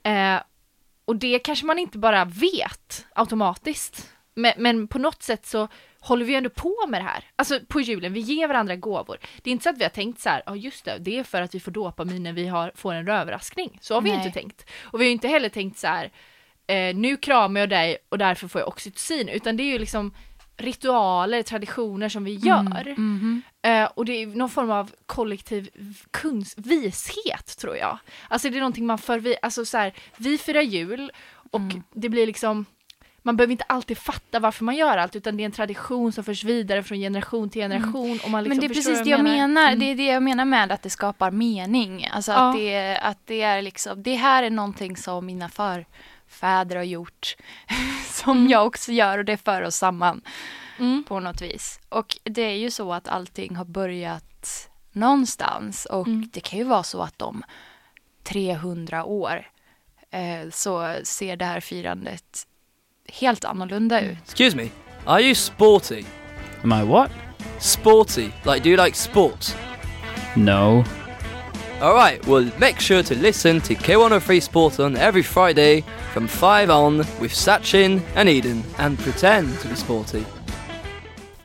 Eh, 0.04 0.42
och 1.06 1.16
det 1.16 1.40
kanske 1.40 1.66
man 1.66 1.80
inte 1.80 1.98
bara 1.98 2.26
vet 2.26 3.06
automatiskt. 3.16 4.14
Men, 4.38 4.54
men 4.58 4.88
på 4.88 5.00
något 5.00 5.24
sätt 5.24 5.46
så 5.46 5.68
håller 6.00 6.26
vi 6.26 6.36
ändå 6.36 6.50
på 6.50 6.86
med 6.88 7.02
det 7.02 7.06
här. 7.06 7.24
Alltså 7.36 7.60
på 7.68 7.82
julen, 7.82 8.14
vi 8.14 8.20
ger 8.20 8.48
varandra 8.48 8.76
gåvor. 8.76 9.18
Det 9.44 9.50
är 9.50 9.52
inte 9.52 9.64
så 9.64 9.70
att 9.70 9.78
vi 9.78 9.84
har 9.84 9.90
tänkt 9.90 10.22
så 10.22 10.30
här, 10.30 10.44
ja 10.46 10.56
just 10.56 10.86
det, 10.86 10.98
det 11.00 11.18
är 11.20 11.24
för 11.24 11.42
att 11.42 11.56
vi 11.56 11.60
får 11.60 11.72
dopamin 11.72 12.24
när 12.24 12.34
vi 12.34 12.48
har, 12.48 12.72
får 12.76 12.94
en 12.94 13.08
överraskning. 13.08 13.78
Så 13.82 13.94
har 13.94 14.02
vi 14.02 14.10
Nej. 14.10 14.18
inte 14.18 14.40
tänkt. 14.40 14.66
Och 14.84 15.02
vi 15.02 15.06
har 15.06 15.12
inte 15.12 15.28
heller 15.28 15.50
tänkt 15.50 15.78
så 15.80 15.88
här, 15.88 16.12
eh, 16.68 16.96
nu 16.96 17.18
kramar 17.18 17.60
jag 17.60 17.70
dig 17.70 17.98
och 18.10 18.18
därför 18.18 18.48
får 18.48 18.62
jag 18.62 18.68
oxytocin. 18.68 19.30
Utan 19.30 19.58
det 19.58 19.64
är 19.64 19.72
ju 19.72 19.80
liksom 19.80 20.14
ritualer, 20.58 21.44
traditioner 21.44 22.10
som 22.10 22.24
vi 22.24 22.36
gör. 22.36 22.96
Mhm. 22.98 23.42
Eh, 23.62 23.86
och 23.86 24.06
det 24.06 24.14
är 24.24 24.28
någon 24.28 24.50
form 24.50 24.72
av 24.72 24.92
kollektiv 25.06 25.70
kunst, 26.12 26.58
vishet 26.58 27.58
tror 27.58 27.78
jag. 27.78 27.98
Alltså 28.30 28.50
det 28.50 28.58
är 28.58 28.60
någonting 28.60 28.86
man 28.86 28.98
för 28.98 29.20
vi, 29.20 29.36
alltså 29.42 29.66
så 29.66 29.78
här, 29.78 29.94
vi 30.18 30.38
firar 30.38 30.62
jul 30.62 31.12
och 31.52 31.60
Mm. 31.60 31.84
det 31.94 32.10
blir 32.10 32.26
liksom 32.28 32.66
man 33.22 33.36
behöver 33.38 33.52
inte 33.52 33.64
alltid 33.64 33.98
fatta 33.98 34.40
varför 34.40 34.64
man 34.64 34.76
gör 34.76 34.98
allt 34.98 35.16
utan 35.16 35.38
det 35.38 35.44
är 35.44 35.46
en 35.46 35.52
tradition 35.52 36.12
som 36.12 36.24
förs 36.24 36.44
vidare 36.44 36.84
från 36.84 36.98
generation 36.98 37.50
till 37.50 37.62
generation. 37.62 38.20
Och 38.24 38.30
man 38.30 38.44
liksom 38.44 38.46
Mm. 38.46 38.48
Men 38.50 38.60
det 38.60 38.66
är 38.66 38.70
precis 38.70 39.04
det 39.04 39.10
jag 39.10 39.24
menar. 39.24 39.68
Mm. 39.68 39.80
Det 39.80 39.86
är 39.86 39.96
det 39.96 40.06
jag 40.06 40.24
menar 40.24 40.46
med 40.46 40.72
att 40.72 40.82
det 40.84 40.90
skapar 40.90 41.32
mening. 41.32 42.08
Alltså 42.14 42.32
Ja. 42.32 42.50
att, 42.50 42.56
det, 42.56 42.98
att 42.98 43.18
det 43.26 43.42
är 43.42 43.62
liksom, 43.62 44.04
det 44.04 44.16
här 44.16 44.44
är 44.44 44.50
någonting 44.50 44.98
som 44.98 45.26
mina 45.26 45.50
förfäder 45.50 46.76
har 46.76 46.84
gjort. 46.84 47.36
Som 48.12 48.38
Mm. 48.38 48.50
jag 48.50 48.68
också 48.68 48.92
gör 48.92 49.18
och 49.18 49.26
det 49.26 49.38
för 49.38 49.62
oss 49.62 49.76
samman 49.76 50.22
Mm. 50.80 51.04
på 51.08 51.20
något 51.20 51.42
vis. 51.42 51.80
Och 51.90 52.18
det 52.24 52.42
är 52.42 52.56
ju 52.56 52.72
så 52.72 52.94
att 52.94 53.08
allting 53.08 53.56
har 53.56 53.66
börjat 53.66 54.70
någonstans 54.92 55.86
och 55.86 56.08
Mm. 56.08 56.30
det 56.34 56.40
kan 56.40 56.60
ju 56.60 56.66
vara 56.66 56.84
så 56.84 57.02
att 57.02 57.22
om 57.22 57.44
300 58.24 59.04
år 59.06 59.50
eh, 60.12 60.50
så 60.52 60.96
ser 61.04 61.36
det 61.38 61.46
här 61.46 61.60
firandet 61.60 62.48
helt 63.14 63.46
annorlunda 63.46 64.02
ut. 64.02 64.18
Excuse 64.24 64.56
me, 64.58 64.70
are 65.06 65.22
you 65.22 65.36
sporty? 65.36 66.06
Am 66.64 66.72
I 66.72 66.84
what? 66.84 67.12
Sporty, 67.60 68.32
like 68.46 68.64
do 68.64 68.70
you 68.70 68.84
like 68.86 68.96
sports? 68.96 69.56
No. 70.36 70.84
Alright, 71.82 72.28
well 72.28 72.52
make 72.60 72.80
sure 72.80 73.04
to 73.04 73.16
listen 73.16 73.62
to 73.62 73.74
K103 73.76 74.42
Sport 74.42 74.80
On 74.80 74.96
every 74.98 75.24
Friday 75.24 75.84
from 76.14 76.28
5 76.28 76.70
on 76.70 76.98
with 76.98 77.34
Sachin 77.34 78.02
and 78.16 78.30
Eden 78.30 78.64
and 78.78 78.98
pretend 79.00 79.60
to 79.60 79.68
be 79.68 79.76
sporty. 79.76 80.26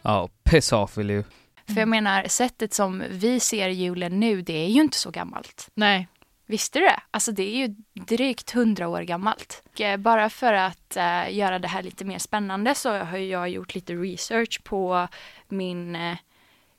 Oh, 0.05 0.29
piss 0.45 0.73
off 0.73 0.97
will 0.97 1.11
you? 1.11 1.25
För 1.67 1.81
jag 1.81 1.89
menar, 1.89 2.25
sättet 2.29 2.75
som 2.75 3.05
vi 3.11 3.41
ser 3.41 3.69
julen 3.69 4.21
nu, 4.21 4.43
det 4.43 4.65
är 4.65 4.69
ju 4.69 4.81
inte 4.81 4.99
så 4.99 5.11
gammalt. 5.11 5.69
Nej. 5.75 6.09
Visste 6.53 6.79
du 6.79 6.85
det? 6.85 7.01
Alltså 7.11 7.33
det 7.33 7.43
är 7.43 7.57
ju 7.57 7.75
drygt 7.95 8.51
hundra 8.51 8.89
år 8.89 9.03
gammalt. 9.03 9.63
Och 9.73 9.81
eh, 9.81 9.97
bara 9.97 10.31
för 10.31 10.53
att 10.53 10.97
eh, 10.97 11.35
göra 11.35 11.59
det 11.59 11.69
här 11.69 11.83
lite 11.83 12.05
mer 12.05 12.19
spännande 12.19 12.75
så 12.75 12.99
har 12.99 13.19
jag 13.19 13.49
gjort 13.49 13.75
lite 13.75 13.95
research 13.95 14.61
på 14.65 15.09
min, 15.49 15.97
eh, 15.97 16.17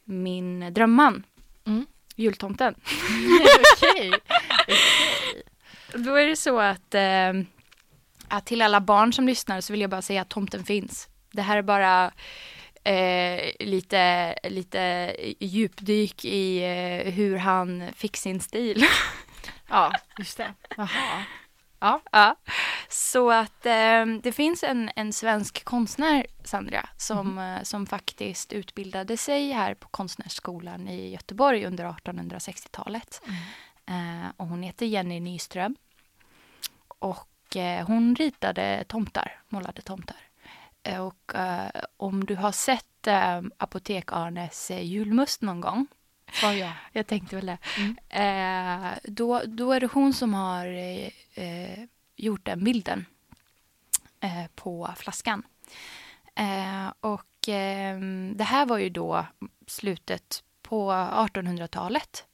min 0.03 0.73
drömman. 0.73 1.23
Mm. 1.65 1.85
Jultomten. 2.15 2.75
Okej. 3.81 4.11
Då 5.93 6.15
är 6.15 6.27
det 6.27 6.35
så 6.35 6.59
att, 6.59 6.95
eh, 6.95 7.33
att 8.27 8.45
till 8.45 8.61
alla 8.61 8.81
barn 8.81 9.13
som 9.13 9.27
lyssnar 9.27 9.61
så 9.61 9.73
vill 9.73 9.81
jag 9.81 9.89
bara 9.89 10.01
säga 10.01 10.21
att 10.21 10.29
tomten 10.29 10.63
finns. 10.63 11.07
Det 11.31 11.41
här 11.41 11.57
är 11.57 11.61
bara 11.61 12.11
eh, 12.83 13.51
lite, 13.59 14.35
lite 14.43 15.15
djupdyk 15.39 16.25
i 16.25 16.57
eh, 16.57 17.13
hur 17.13 17.37
han 17.37 17.83
fick 17.95 18.17
sin 18.17 18.39
stil. 18.39 18.85
Ja, 19.73 19.91
just 20.17 20.37
det. 20.37 20.53
Jaha. 20.77 21.25
Ja. 22.11 22.35
Så 22.89 23.31
att 23.31 23.65
eh, 23.65 24.05
det 24.23 24.31
finns 24.35 24.63
en, 24.63 24.91
en 24.95 25.13
svensk 25.13 25.65
konstnär, 25.65 26.25
Sandra, 26.43 26.89
som, 26.97 27.37
eh, 27.37 27.63
som 27.63 27.85
faktiskt 27.85 28.53
utbildade 28.53 29.17
sig 29.17 29.51
här 29.51 29.73
på 29.73 29.87
Konstnärsskolan 29.87 30.87
i 30.87 31.11
Göteborg 31.11 31.65
under 31.65 31.85
1860-talet. 31.85 33.21
Eh, 33.85 34.31
och 34.37 34.47
hon 34.47 34.63
heter 34.63 34.85
Jenny 34.85 35.19
Nyström. 35.19 35.75
Och 36.87 37.55
eh, 37.55 37.87
hon 37.87 38.15
ritade 38.15 38.83
tomtar, 38.87 39.41
målade 39.49 39.81
tomtar. 39.81 40.17
Eh, 40.83 41.01
och 41.01 41.35
eh, 41.35 41.69
om 41.97 42.25
du 42.25 42.35
har 42.35 42.51
sett 42.51 43.07
eh, 43.07 43.41
Apotek-Arnes 43.57 44.71
julmust 44.81 45.41
någon 45.41 45.61
gång 45.61 45.87
Var 46.41 46.51
jag. 46.51 46.71
jag 46.91 47.07
tänkte 47.07 47.35
väl 47.35 47.45
det. 47.45 47.57
Eh, 48.09 48.91
då, 49.03 49.41
då 49.45 49.71
är 49.71 49.79
det 49.79 49.87
hon 49.93 50.13
som 50.13 50.33
har 50.33 50.67
eh, 51.33 51.83
gjort 52.15 52.45
den 52.45 52.63
bilden 52.63 53.05
eh, 54.19 54.45
på 54.55 54.89
flaskan. 54.97 55.43
Eh, 56.35 56.93
och 56.99 57.49
eh, 57.49 57.99
det 58.35 58.43
här 58.43 58.65
var 58.65 58.77
ju 58.77 58.89
då 58.89 59.25
slutet 59.67 60.43
på 60.61 60.91
1800-talet. 60.91 62.25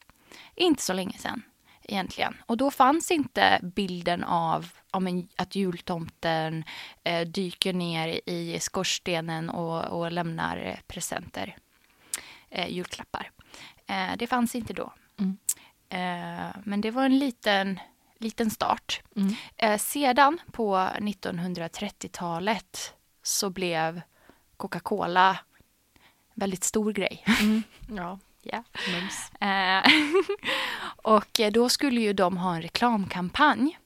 Inte 0.56 0.84
så 0.84 0.94
länge 0.94 1.18
sedan 1.18 1.42
egentligen. 1.84 2.38
Och 2.46 2.58
då 2.58 2.72
fanns 2.72 3.12
inte 3.12 3.60
bilden 3.62 4.24
av 4.24 4.72
men, 5.00 5.28
att 5.36 5.56
jultomten 5.56 6.64
eh, 7.04 7.28
dyker 7.28 7.74
ner 7.74 8.22
i 8.26 8.58
skorstenen 8.60 9.50
och, 9.50 9.86
och 9.86 10.12
lämnar 10.12 10.80
presenter, 10.88 11.58
eh, 12.50 12.70
julklappar. 12.70 13.32
Eh, 13.90 14.18
det 14.18 14.28
fanns 14.28 14.56
inte 14.56 14.74
då. 14.74 14.94
Mm. 15.20 15.38
Eh, 15.90 16.48
men 16.64 16.82
det 16.82 16.92
var 16.92 17.06
en 17.06 17.20
liten, 17.20 17.80
liten 18.18 18.50
start. 18.50 19.02
Mm. 19.16 19.36
Eh, 19.58 19.78
sedan 19.78 20.40
på 20.52 20.78
1930-talet 20.78 22.94
så 23.24 23.50
blev 23.50 24.02
Coca-Cola 24.58 25.40
väldigt 26.34 26.64
stor 26.64 26.92
grej. 26.92 27.26
Ja. 27.96 28.20
Ja. 28.42 28.64
Eh, 29.48 29.84
och 31.04 31.40
då 31.52 31.70
skulle 31.70 32.02
ju 32.02 32.14
de 32.14 32.38
ha 32.38 32.56
en 32.56 32.62
reklamkampanj. 32.62 33.78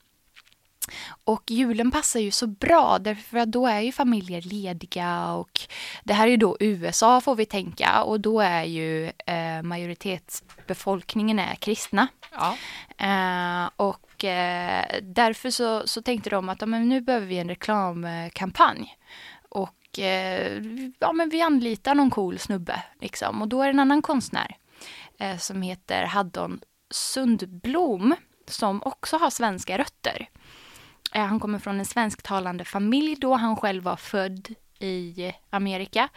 Och 1.23 1.51
julen 1.51 1.91
passar 1.91 2.19
ju 2.19 2.31
så 2.31 2.47
bra 2.47 2.99
därför 2.99 3.37
att 3.37 3.51
då 3.51 3.67
är 3.67 3.81
ju 3.81 3.91
familjer 3.91 4.41
lediga 4.41 5.33
och 5.33 5.59
det 6.03 6.13
här 6.13 6.27
är 6.27 6.31
ju 6.31 6.37
då 6.37 6.57
USA 6.59 7.21
får 7.21 7.35
vi 7.35 7.45
tänka 7.45 8.03
och 8.03 8.19
då 8.19 8.39
är 8.39 8.63
ju 8.63 9.05
eh, 9.07 9.61
majoritetsbefolkningen 9.63 11.39
är 11.39 11.55
kristna. 11.55 12.07
Ja. 12.31 12.57
Eh, 12.97 13.69
och 13.75 14.23
eh, 14.25 14.85
därför 15.01 15.49
så, 15.49 15.87
så 15.87 16.01
tänkte 16.01 16.29
de 16.29 16.49
att 16.49 16.61
ja, 16.61 16.67
men 16.67 16.89
nu 16.89 17.01
behöver 17.01 17.27
vi 17.27 17.37
en 17.37 17.49
reklamkampanj. 17.49 18.97
Och 19.49 19.99
eh, 19.99 20.61
ja, 20.99 21.13
men 21.13 21.29
vi 21.29 21.41
anlitar 21.41 21.95
någon 21.95 22.11
cool 22.11 22.39
snubbe. 22.39 22.83
Liksom. 23.01 23.41
Och 23.41 23.47
då 23.47 23.61
är 23.61 23.65
det 23.65 23.71
en 23.71 23.79
annan 23.79 24.01
konstnär 24.01 24.57
eh, 25.19 25.37
som 25.37 25.61
heter 25.61 26.03
Haddon 26.03 26.59
Sundblom 26.89 28.15
som 28.47 28.83
också 28.83 29.17
har 29.17 29.29
svenska 29.29 29.77
rötter. 29.77 30.29
Eh, 31.13 31.25
han 31.25 31.39
kommer 31.39 31.59
från 31.59 31.79
en 31.79 31.85
svensktalande 31.85 32.65
familj 32.65 33.15
då 33.15 33.33
han 33.33 33.55
själv 33.55 33.83
var 33.83 33.95
född 33.95 34.55
i 34.79 35.31
Amerika. 35.49 36.09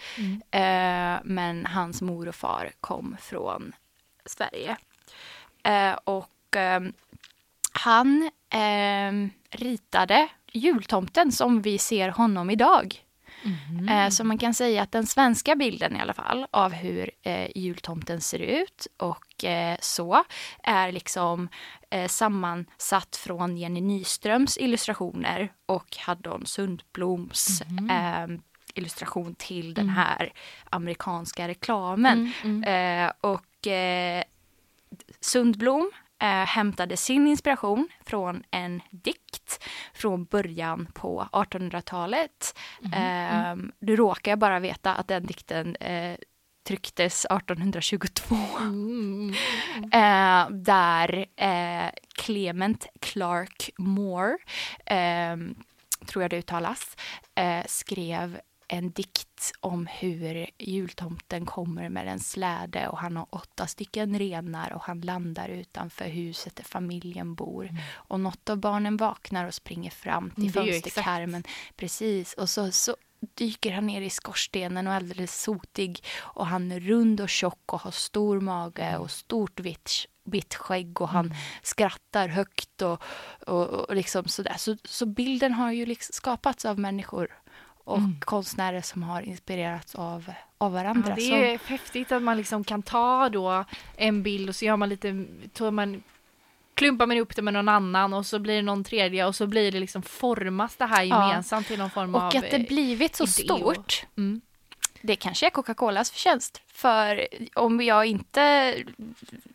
Eh, 0.50 1.20
men 1.24 1.66
hans 1.66 2.02
mor 2.02 2.28
och 2.28 2.34
far 2.34 2.70
kom 2.80 3.16
från 3.20 3.72
Sverige. 4.24 4.76
Eh, 5.62 5.92
och 6.04 6.56
ehm, 6.56 6.92
han 7.72 8.30
ehm, 8.50 9.30
ritade 9.50 10.28
jultomten 10.52 11.32
som 11.32 11.62
vi 11.62 11.78
ser 11.78 12.08
honom 12.08 12.50
idag. 12.50 13.05
Eh, 13.90 14.08
så 14.08 14.24
man 14.24 14.38
kan 14.38 14.54
säga 14.54 14.82
att 14.82 14.92
den 14.92 15.06
svenska 15.06 15.56
bilden 15.56 15.96
i 15.96 16.00
alla 16.00 16.14
fall 16.14 16.46
av 16.50 16.72
hur 16.72 17.10
eh, 17.22 17.50
jultomten 17.54 18.20
ser 18.20 18.38
ut 18.38 18.86
och 18.96 19.44
eh, 19.44 19.76
så 19.80 20.24
är 20.62 20.92
liksom 20.92 21.48
sammansatt 22.08 23.16
från 23.16 23.56
Jenny 23.56 23.80
Nyströms 23.80 24.58
illustrationer 24.58 25.52
och 25.66 25.96
Haddon 25.99 26.46
Sundbloms 26.46 27.62
eh, 27.90 28.26
illustration 28.75 29.34
till 29.34 29.75
den 29.75 29.88
här 29.88 30.32
amerikanska 30.70 31.49
reklamen. 31.49 32.32
Eh, 32.66 33.12
och 33.20 33.66
eh, 33.66 34.22
Sundblom 35.20 35.90
eh, 36.26 36.47
hämtade 36.47 36.97
sin 36.97 37.26
inspiration 37.26 37.89
från 38.04 38.43
en 38.50 38.82
dikt 38.91 39.65
från 39.95 40.25
början 40.25 40.89
på 40.95 41.28
1800-talet. 41.32 42.58
Eh, 42.93 43.54
du 43.78 43.97
råkar 43.97 44.36
bara 44.36 44.58
veta 44.60 44.95
att 44.95 45.08
den 45.08 45.26
dikten 45.26 45.76
eh, 45.76 46.17
trycktes 46.67 47.25
1822. 47.25 48.36
Eh, 49.93 50.50
där 50.50 51.26
eh, 51.36 51.91
Clement 52.15 52.86
Clark 53.00 53.71
Moore, 53.78 54.39
eh, 54.86 55.36
tror 56.06 56.23
jag 56.23 56.30
det 56.30 56.36
uttalas, 56.36 56.97
eh, 57.34 57.65
skrev 57.67 58.41
en 58.68 58.90
dikt 58.90 59.52
om 59.60 59.86
hur 59.86 60.46
jultomten 60.58 61.46
kommer 61.46 61.88
med 61.88 62.08
en 62.08 62.20
släde 62.20 62.88
och 62.88 62.98
han 62.98 63.16
har 63.16 63.26
åtta 63.30 63.66
stycken 63.66 64.18
renar 64.18 64.72
och 64.72 64.82
han 64.82 65.00
landar 65.00 65.48
utanför 65.48 66.04
huset 66.04 66.56
där 66.56 66.64
familjen 66.64 67.34
bor. 67.34 67.70
Och 67.92 68.20
något 68.20 68.48
av 68.48 68.58
barnen 68.58 68.96
vaknar 68.96 69.46
och 69.46 69.54
springer 69.54 69.90
fram 69.90 70.30
till 70.30 70.42
Mm, 70.42 70.52
fönsterkarmen. 70.52 71.44
Precis, 71.76 72.34
och 72.34 72.50
så, 72.50 72.72
så 72.72 72.96
dyker 73.34 73.72
han 73.72 73.86
ner 73.86 74.02
i 74.02 74.10
skorstenen 74.10 74.86
och 74.86 74.92
är 74.92 74.96
alldeles 74.96 75.42
sotig 75.42 76.04
och 76.18 76.46
han 76.46 76.72
är 76.72 76.80
rund 76.80 77.20
och 77.20 77.28
tjock 77.28 77.72
och 77.72 77.80
har 77.80 77.90
stor 77.90 78.40
mage 78.40 78.96
och 78.96 79.10
stort 79.10 79.60
vitt, 79.60 79.90
vitt 80.24 80.54
skägg 80.54 81.00
och 81.00 81.08
han 81.08 81.34
skrattar 81.62 82.28
högt 82.28 82.82
och, 82.82 83.02
och, 83.46 83.66
och 83.68 83.94
liksom 83.94 84.28
sådär. 84.28 84.56
Så, 84.58 84.76
så 84.84 85.06
bilden 85.06 85.52
har 85.52 85.72
ju 85.72 85.86
liksom 85.86 86.12
skapats 86.12 86.64
av 86.64 86.78
människor 86.78 87.30
och 87.86 88.00
konstnärer 88.20 88.80
som 88.80 89.02
har 89.02 89.22
inspirerats 89.22 89.94
av, 89.94 90.32
av 90.58 90.72
varandra. 90.72 91.08
Ja, 91.08 91.14
det 91.16 91.22
är 91.46 91.50
ju 91.52 91.58
häftigt 91.66 92.12
att 92.12 92.22
man 92.22 92.36
liksom 92.36 92.64
kan 92.64 92.82
ta 92.82 93.28
då 93.28 93.64
en 93.96 94.22
bild 94.22 94.49
och 94.49 94.56
så 94.56 94.64
gör 94.64 94.76
man 94.76 94.88
lite, 94.88 95.25
tar 95.52 95.70
man, 95.70 96.02
klumpar 96.75 97.06
man 97.06 97.16
ihop 97.16 97.36
det 97.36 97.42
med 97.42 97.54
någon 97.54 97.68
annan 97.68 98.12
och 98.14 98.26
så 98.26 98.38
blir 98.38 98.56
det 98.56 98.62
någon 98.62 98.84
tredje 98.84 99.26
och 99.26 99.34
så 99.34 99.46
blir 99.46 99.72
det 99.72 99.80
liksom 99.80 100.02
formas 100.02 100.76
det 100.76 100.86
här 100.86 101.04
Ja. 101.04 101.28
gemensamt 101.28 101.66
till 101.66 101.78
någon 101.78 101.90
form 101.90 102.14
av... 102.14 102.26
och 102.26 102.34
att 102.34 102.50
det 102.50 102.68
blivit 102.68 103.16
så 103.16 103.25
idé 103.42 103.52
och- 103.52 103.72
stort, 103.75 104.06
Mm. 104.16 104.40
Det 105.06 105.16
kanske 105.16 105.47
är 105.47 105.50
Coca-Colas 105.50 106.10
förtjänst. 106.10 106.62
För 106.75 107.26
om 107.54 107.80
jag 107.80 108.06
inte 108.06 108.40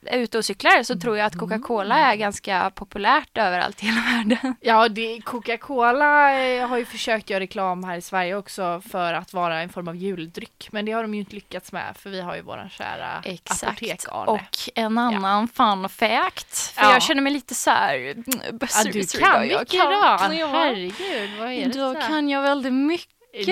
är 0.05 0.17
ute 0.17 0.37
och 0.37 0.45
cyklar 0.45 0.83
så 0.83 0.99
tror 0.99 1.17
jag 1.17 1.25
att 1.25 1.37
Coca-Cola 1.37 1.97
är 1.97 2.15
ganska 2.15 2.71
populärt 2.75 3.37
överallt 3.37 3.83
i 3.83 3.85
hela 3.85 4.01
världen. 4.01 4.55
Ja, 4.61 4.87
Coca-Cola 5.23 6.39
eh, 6.39 6.67
har 6.67 6.77
ju 6.77 6.85
försökt 6.85 7.29
göra 7.29 7.39
reklam 7.39 7.83
här 7.83 7.97
i 7.97 8.01
Sverige 8.01 8.35
också 8.35 8.81
för 8.91 9.13
att 9.13 9.33
vara 9.33 9.61
en 9.61 9.69
form 9.69 9.87
av 9.87 9.95
juldryck. 9.95 10.67
Men 10.71 10.85
det 10.85 10.91
har 10.91 11.01
de 11.01 11.13
ju 11.13 11.19
inte 11.19 11.35
lyckats 11.35 11.71
med 11.71 11.97
för 11.97 12.09
vi 12.09 12.21
har 12.21 12.35
ju 12.35 12.41
våran 12.41 12.69
kära 12.69 13.21
apotek-Arne. 13.49 14.25
Och 14.27 14.57
en 14.75 14.97
annan 14.97 15.47
fun 15.47 15.89
fact. 15.89 16.57
För 16.57 16.81
Ja. 16.81 16.93
jag 16.93 17.01
känner 17.03 17.21
mig 17.21 17.33
lite 17.33 17.55
så 17.55 17.69
här 17.71 17.93
Ja, 17.95 18.83
du 18.91 19.07
kan 19.19 19.41
mycket 19.47 19.73
idag! 19.73 20.33
ja, 20.33 20.47
Herregud, 20.47 21.39
vad 21.39 21.51
är 21.51 21.65
det 21.65 21.79
Då 21.79 22.01
kan 22.01 22.29
jag 22.29 22.41
väldigt 22.41 22.73
mycket. 22.73 23.20
Du 23.33 23.45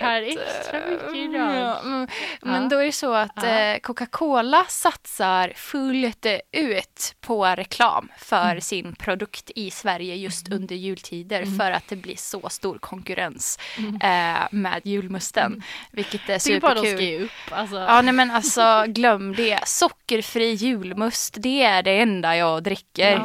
kan 0.00 0.14
extra 0.24 0.80
mycket 0.90 1.16
idag. 1.16 1.54
Ja, 1.56 1.80
men, 1.84 2.08
men 2.42 2.62
Ja. 2.62 2.68
då 2.68 2.76
är 2.78 2.84
det 2.84 2.92
så 2.92 3.14
att 3.14 3.30
Ja. 3.36 3.46
eh, 3.48 3.78
Coca-Cola 3.78 4.64
satsar 4.68 5.52
fullt 5.56 6.26
ut 6.52 7.14
på 7.20 7.44
reklam 7.46 8.08
för 8.18 8.44
Mm. 8.50 8.60
sin 8.60 8.94
produkt 8.94 9.50
i 9.54 9.70
Sverige 9.70 10.14
just 10.14 10.52
under 10.52 10.76
jultider 10.76 11.42
Mm. 11.42 11.58
för 11.58 11.70
att 11.70 11.88
det 11.88 11.96
blir 11.96 12.16
så 12.16 12.48
stor 12.48 12.78
konkurrens 12.78 13.58
eh, 14.02 14.36
med 14.50 14.80
julmusten. 14.84 15.62
Vilket 15.92 16.28
är 16.28 16.34
Mm. 16.34 16.40
Det 16.44 16.52
är 16.56 16.60
bara 16.60 16.74
de 16.74 16.80
ska 16.80 16.88
superkul. 16.90 17.24
upp. 17.24 17.30
Alltså. 17.52 17.76
Ja, 17.76 18.02
nej 18.02 18.14
men 18.14 18.30
alltså 18.30 18.84
glöm 18.86 19.34
det. 19.34 19.58
Sockerfri 19.68 20.50
julmust, 20.52 21.34
det 21.38 21.62
är 21.62 21.82
det 21.82 21.98
enda 22.00 22.36
jag 22.36 22.62
dricker. 22.62 23.22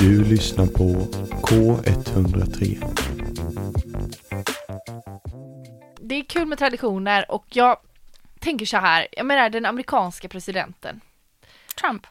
Du 0.00 0.24
lyssnar 0.24 0.66
på 0.66 0.84
K103. 1.42 2.84
Det 6.00 6.14
är 6.14 6.24
kul 6.24 6.46
med 6.46 6.58
traditioner 6.58 7.30
och 7.30 7.44
jag 7.48 7.76
tänker 8.38 8.66
så 8.66 8.76
här, 8.76 9.06
jag 9.12 9.26
menar 9.26 9.50
den 9.50 9.66
amerikanska 9.66 10.28
presidenten. 10.28 11.00
Trump. 11.80 12.06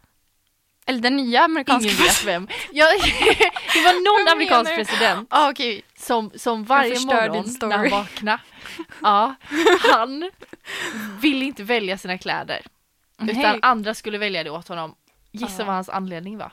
Eller 0.86 0.99
den 0.99 1.15
nya 1.15 1.41
amerikanska 1.43 1.89
Ingen 1.91 2.04
vet 2.04 2.25
vem. 2.25 2.47
Ja, 2.71 2.86
det 3.73 3.82
var 3.84 3.93
någon 3.93 4.25
Vad 4.25 4.34
amerikansk 4.34 4.75
president 4.75 5.28
Ah, 5.32 5.49
okej. 5.49 5.82
som, 5.97 6.32
som 6.36 6.63
varje 6.63 6.99
morgon 7.06 7.45
när 7.62 7.78
han 7.78 7.89
vaknade, 7.89 8.39
ja, 9.02 9.36
han 9.93 10.32
ville 11.21 11.45
inte 11.45 11.63
välja 11.63 11.97
sina 11.97 12.17
kläder. 12.17 12.62
Utan 13.21 13.36
Nej. 13.36 13.60
andra 13.62 13.93
skulle 13.93 14.17
välja 14.17 14.43
det 14.43 14.49
åt 14.49 14.67
honom. 14.67 14.95
Gissa 15.32 15.56
Ja. 15.62 15.65
vad 15.65 15.75
hans 15.75 15.89
anledning 15.89 16.38
var? 16.38 16.52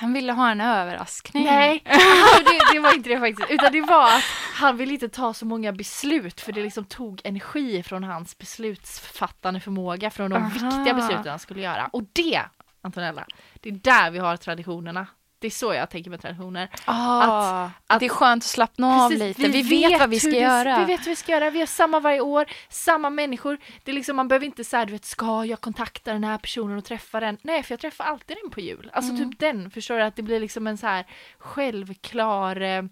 Han 0.00 0.12
ville 0.12 0.32
ha 0.32 0.50
en 0.50 0.60
överraskning. 0.60 1.44
Nej, 1.44 1.82
alltså, 1.86 2.44
det, 2.44 2.72
det 2.72 2.80
var 2.80 2.94
inte 2.94 3.08
det 3.08 3.20
faktiskt. 3.20 3.50
Utan 3.50 3.72
det 3.72 3.80
var 3.80 4.16
att 4.16 4.22
han 4.54 4.76
ville 4.76 4.92
inte 4.92 5.08
ta 5.08 5.34
så 5.34 5.46
många 5.46 5.72
beslut 5.72 6.40
för 6.40 6.52
det 6.52 6.62
liksom 6.62 6.84
tog 6.84 7.20
energi 7.24 7.82
från 7.82 8.04
hans 8.04 8.38
beslutsfattande 8.38 9.60
förmåga 9.60 10.10
från 10.10 10.30
de 10.30 10.36
Aha. 10.36 10.48
viktiga 10.48 10.94
besluten 10.94 11.26
han 11.26 11.38
skulle 11.38 11.60
göra. 11.60 11.86
Och 11.86 12.02
det, 12.12 12.42
Antonella, 12.82 13.26
det 13.60 13.68
är 13.68 13.72
där 13.72 14.10
vi 14.10 14.18
har 14.18 14.36
traditionerna. 14.36 15.06
Det 15.40 15.46
är 15.46 15.50
så 15.50 15.74
jag 15.74 15.90
tänker 15.90 16.10
med 16.10 16.20
traditioner. 16.22 16.68
Ah, 16.84 17.70
att- 17.86 18.00
det 18.00 18.06
är 18.06 18.10
skönt 18.10 18.42
att 18.42 18.48
slappna 18.48 19.04
av 19.04 19.08
Precis, 19.10 19.38
lite. 19.38 19.50
Vi, 19.50 19.62
vet, 19.62 20.00
vad 20.00 20.10
vi 20.10 20.20
ska 20.20 20.30
göra. 20.30 20.78
Vi 20.78 20.84
vet 20.84 21.00
vad 21.00 21.06
vi 21.08 21.16
ska 21.16 21.32
göra. 21.32 21.50
Vi 21.50 21.58
har 21.58 21.66
samma 21.66 22.00
varje 22.00 22.20
år, 22.20 22.46
samma 22.68 23.10
människor. 23.10 23.58
Det 23.84 23.90
är 23.90 23.94
liksom, 23.94 24.16
man 24.16 24.28
behöver 24.28 24.46
inte 24.46 24.64
säga, 24.64 24.84
du 24.84 24.92
vet, 24.92 25.04
ska 25.04 25.44
jag 25.44 25.60
kontakta 25.60 26.12
den 26.12 26.24
här 26.24 26.38
personen 26.38 26.78
och 26.78 26.84
träffa 26.84 27.20
den? 27.20 27.36
Nej, 27.42 27.62
för 27.62 27.72
jag 27.72 27.80
träffar 27.80 28.04
alltid 28.04 28.36
den 28.42 28.50
på 28.50 28.60
jul. 28.60 28.90
Alltså 28.92 29.12
Mm. 29.12 29.30
typ 29.30 29.40
den, 29.40 29.70
förstår 29.70 29.96
du? 29.96 30.02
Att 30.02 30.16
det 30.16 30.22
blir 30.22 30.40
liksom 30.40 30.66
en 30.66 30.78
så 30.78 30.86
här 30.86 31.06
självklar... 31.38 32.60
Eh, 32.60 32.68
eh, 32.78 32.82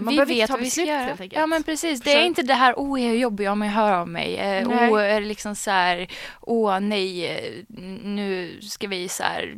man 0.00 0.06
vi 0.06 0.16
behöver 0.16 0.26
vet 0.34 0.46
ta 0.48 0.54
vad 0.54 0.62
vi 0.62 0.70
ska 0.70 0.82
göra. 0.82 0.98
helt 0.98 1.20
enkelt. 1.20 1.40
Ja 1.40 1.46
men 1.46 1.62
precis, 1.62 2.00
det 2.00 2.12
är 2.14 2.22
inte 2.24 2.42
det 2.42 2.54
här, 2.54 2.74
åh 2.78 3.02
jag 3.02 3.10
är 3.14 3.18
jobbig 3.18 3.50
om 3.50 3.62
jag 3.62 3.70
hör 3.70 3.92
av 3.92 4.08
mig. 4.08 4.36
Eh, 4.36 4.68
åh, 4.68 5.02
är 5.02 5.20
det 5.20 5.26
liksom 5.26 5.54
så 5.54 5.70
här, 5.70 6.06
åh 6.40 6.80
nej, 6.80 7.26
eh, 7.26 7.64
nu 8.02 8.58
ska 8.62 8.86
vi 8.88 9.08
så 9.08 9.22
här. 9.22 9.54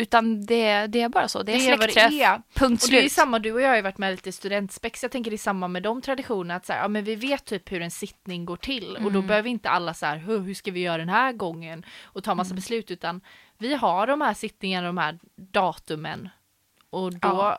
Utan 0.00 0.46
det, 0.46 0.86
det 0.86 1.00
är 1.00 1.08
bara 1.08 1.28
så, 1.28 1.42
det 1.42 1.52
är 1.52 1.56
det 1.56 1.76
släktträff, 1.78 2.12
är. 2.12 2.42
punkt 2.54 2.82
Och 2.84 2.90
det 2.90 3.04
är 3.04 3.08
samma, 3.08 3.38
du 3.38 3.52
och 3.52 3.60
jag 3.60 3.68
har 3.68 3.76
ju 3.76 3.82
varit 3.82 3.98
med 3.98 4.10
lite 4.10 4.28
i 4.28 4.32
studentspex, 4.32 5.02
jag 5.02 5.12
tänker 5.12 5.30
det 5.30 5.34
är 5.34 5.38
samma 5.38 5.68
med 5.68 5.82
de 5.82 6.02
traditionerna, 6.02 6.54
att 6.54 6.66
så 6.66 6.72
här, 6.72 6.80
ja, 6.80 6.88
men 6.88 7.04
vi 7.04 7.14
vet 7.16 7.44
typ 7.44 7.72
hur 7.72 7.82
en 7.82 7.90
sittning 7.90 8.44
går 8.44 8.56
till 8.56 8.96
och 8.96 9.02
då 9.12 9.18
Mm. 9.18 9.26
behöver 9.26 9.48
inte 9.48 9.70
alla 9.70 9.94
så 9.94 10.06
här, 10.06 10.16
hur, 10.16 10.38
hur 10.38 10.54
ska 10.54 10.70
vi 10.70 10.80
göra 10.80 10.98
den 10.98 11.08
här 11.08 11.32
gången 11.32 11.84
och 12.02 12.24
ta 12.24 12.34
massa 12.34 12.48
Mm. 12.48 12.56
beslut, 12.56 12.90
utan 12.90 13.20
vi 13.58 13.74
har 13.74 14.06
de 14.06 14.20
här 14.20 14.34
sittningarna, 14.34 14.86
de 14.86 14.98
här 14.98 15.18
datumen 15.36 16.28
och 16.90 17.12
då 17.12 17.18
Ja. 17.28 17.58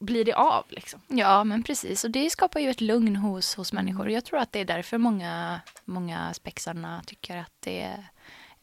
blir 0.00 0.24
det 0.24 0.32
av 0.34 0.64
liksom. 0.68 1.00
Ja 1.08 1.44
men 1.44 1.62
precis, 1.62 2.04
och 2.04 2.10
det 2.10 2.30
skapar 2.30 2.60
ju 2.60 2.70
ett 2.70 2.80
lugn 2.80 3.16
hos, 3.16 3.54
hos 3.54 3.72
Mm. 3.72 3.84
människor. 3.84 4.10
Jag 4.10 4.24
tror 4.24 4.38
att 4.38 4.52
det 4.52 4.58
är 4.60 4.64
därför 4.64 4.98
många, 4.98 5.60
många 5.84 6.34
spexarna 6.34 7.02
tycker 7.06 7.36
att 7.36 7.52
det 7.60 7.92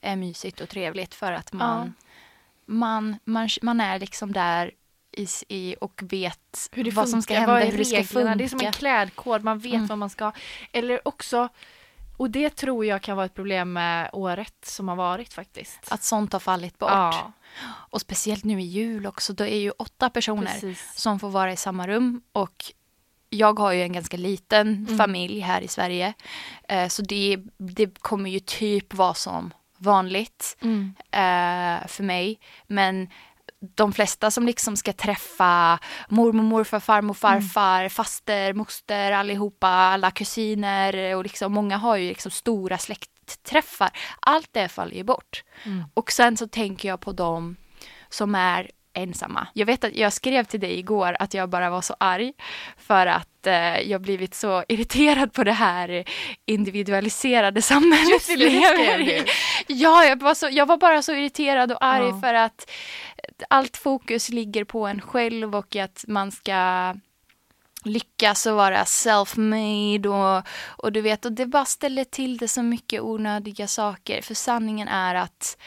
är 0.02 0.16
mysigt 0.16 0.62
och 0.62 0.70
trevligt 0.70 1.16
för 1.16 1.32
att 1.32 1.54
man, 1.54 1.94
man, 2.66 3.16
man, 3.26 3.50
man 3.62 3.82
är 3.82 4.00
liksom 4.00 4.34
där 4.34 4.72
i, 5.18 5.28
i 5.48 5.76
och 5.82 6.02
vet 6.04 6.70
Hur 6.72 6.84
det 6.84 6.92
vad 6.92 7.10
som 7.10 7.22
ska 7.22 7.34
hända, 7.34 7.60
hur 7.60 7.78
det 7.78 7.86
ska 7.86 8.04
funka. 8.04 8.36
Det 8.36 8.44
är 8.44 8.48
som 8.48 8.60
en 8.60 8.72
klädkod, 8.72 9.44
man 9.44 9.60
vet 9.60 9.74
Mm. 9.74 9.88
vad 9.88 9.98
man 9.98 10.10
ska. 10.10 10.32
Eller 10.72 11.08
också, 11.08 11.50
och 12.18 12.30
det 12.30 12.50
tror 12.56 12.86
jag 12.86 13.02
kan 13.02 13.16
vara 13.16 13.26
ett 13.26 13.34
problem 13.34 13.74
med 13.74 14.10
året 14.14 14.56
som 14.66 14.88
har 14.88 14.96
varit 14.96 15.34
faktiskt. 15.34 15.92
Att 15.92 16.04
sånt 16.04 16.34
har 16.34 16.40
fallit 16.40 16.78
bort. 16.80 16.90
Ja, 16.92 17.32
Och 17.66 18.02
speciellt 18.02 18.44
nu 18.44 18.62
i 18.62 18.66
jul 18.66 19.06
också, 19.08 19.34
då 19.34 19.44
är 19.46 19.58
ju 19.58 19.72
åtta 19.72 20.10
personer 20.10 20.52
precis. 20.54 20.94
som 20.96 21.20
får 21.20 21.30
vara 21.30 21.52
i 21.54 21.58
samma 21.58 21.88
rum 21.88 22.22
och 22.32 22.64
jag 23.30 23.60
har 23.60 23.72
ju 23.72 23.82
en 23.82 23.94
ganska 23.94 24.18
liten 24.18 24.68
Mm. 24.68 24.98
familj 24.98 25.40
här 25.40 25.62
i 25.62 25.68
Sverige. 25.68 26.14
Eh, 26.70 26.88
så 26.88 27.02
det, 27.02 27.38
det 27.58 28.00
kommer 28.00 28.30
ju 28.30 28.40
typ 28.40 28.94
vara 28.94 29.14
som 29.14 29.54
vanligt 29.84 30.58
Mm. 30.62 30.96
eh, 31.12 31.88
för 31.88 32.04
mig. 32.04 32.40
Men 32.68 33.10
de 33.76 33.94
flesta 33.94 34.32
som 34.32 34.46
liksom 34.46 34.78
ska 34.78 34.94
träffa 34.94 35.80
mormor, 36.10 36.44
morfar, 36.44 36.80
farmor, 36.80 37.14
farfar, 37.14 37.90
faster, 37.90 38.54
moster, 38.54 39.12
allihopa, 39.12 39.68
alla 39.68 40.12
kusiner 40.12 41.16
och 41.16 41.24
liksom 41.24 41.54
många 41.54 41.78
har 41.78 41.96
ju 41.98 42.08
liksom 42.08 42.32
stora 42.32 42.78
släktträffar. 42.78 43.90
Allt 44.20 44.50
det 44.52 44.68
faller 44.70 44.96
ju 44.96 45.04
bort. 45.04 45.44
Mm. 45.66 45.84
Och 45.94 46.12
sen 46.12 46.38
så 46.38 46.48
tänker 46.48 46.88
jag 46.90 47.00
på 47.02 47.12
dem 47.12 47.56
som 48.10 48.36
är 48.36 48.72
ensamma. 48.94 49.48
Jag 49.54 49.66
vet 49.66 49.84
att 49.84 49.96
jag 49.96 50.14
skrev 50.14 50.44
till 50.44 50.60
dig 50.60 50.80
igår 50.80 51.16
att 51.20 51.34
jag 51.34 51.50
bara 51.50 51.70
var 51.70 51.82
så 51.82 51.96
arg 52.00 52.34
för 52.78 53.08
att 53.08 53.48
eh, 53.48 53.80
jag 53.82 54.02
blivit 54.02 54.36
så 54.36 54.64
irriterad 54.68 55.34
på 55.34 55.44
det 55.44 55.52
här 55.52 56.04
individualiserade 56.46 57.62
samhället 57.62 58.30
vi 58.30 58.36
lever 58.38 59.00
i. 59.02 59.26
Ja, 59.68 60.06
jag 60.06 60.22
var, 60.22 60.34
så, 60.34 60.48
jag 60.52 60.66
var 60.66 60.78
bara 60.78 61.02
så 61.02 61.14
irriterad 61.14 61.72
och 61.72 61.86
arg 61.86 62.08
Ja. 62.08 62.20
för 62.22 62.34
att 62.34 62.72
allt 63.50 63.78
fokus 63.78 64.30
ligger 64.30 64.64
på 64.64 64.88
en 64.88 65.02
själv 65.02 65.56
och 65.56 65.76
att 65.76 66.06
man 66.08 66.32
ska 66.32 66.94
lyckas 67.86 68.46
och 68.46 68.56
vara 68.56 68.84
self-made 68.84 70.08
och, 70.08 70.48
och 70.86 70.92
du 70.92 71.02
vet, 71.02 71.26
och 71.26 71.32
det 71.32 71.46
bara 71.46 71.66
ställer 71.66 72.04
till 72.04 72.38
det 72.38 72.48
så 72.48 72.64
mycket 72.64 73.02
onödiga 73.02 73.68
saker. 73.68 74.22
För 74.22 74.34
sanningen 74.36 74.88
är 74.88 75.16
att 75.16 75.58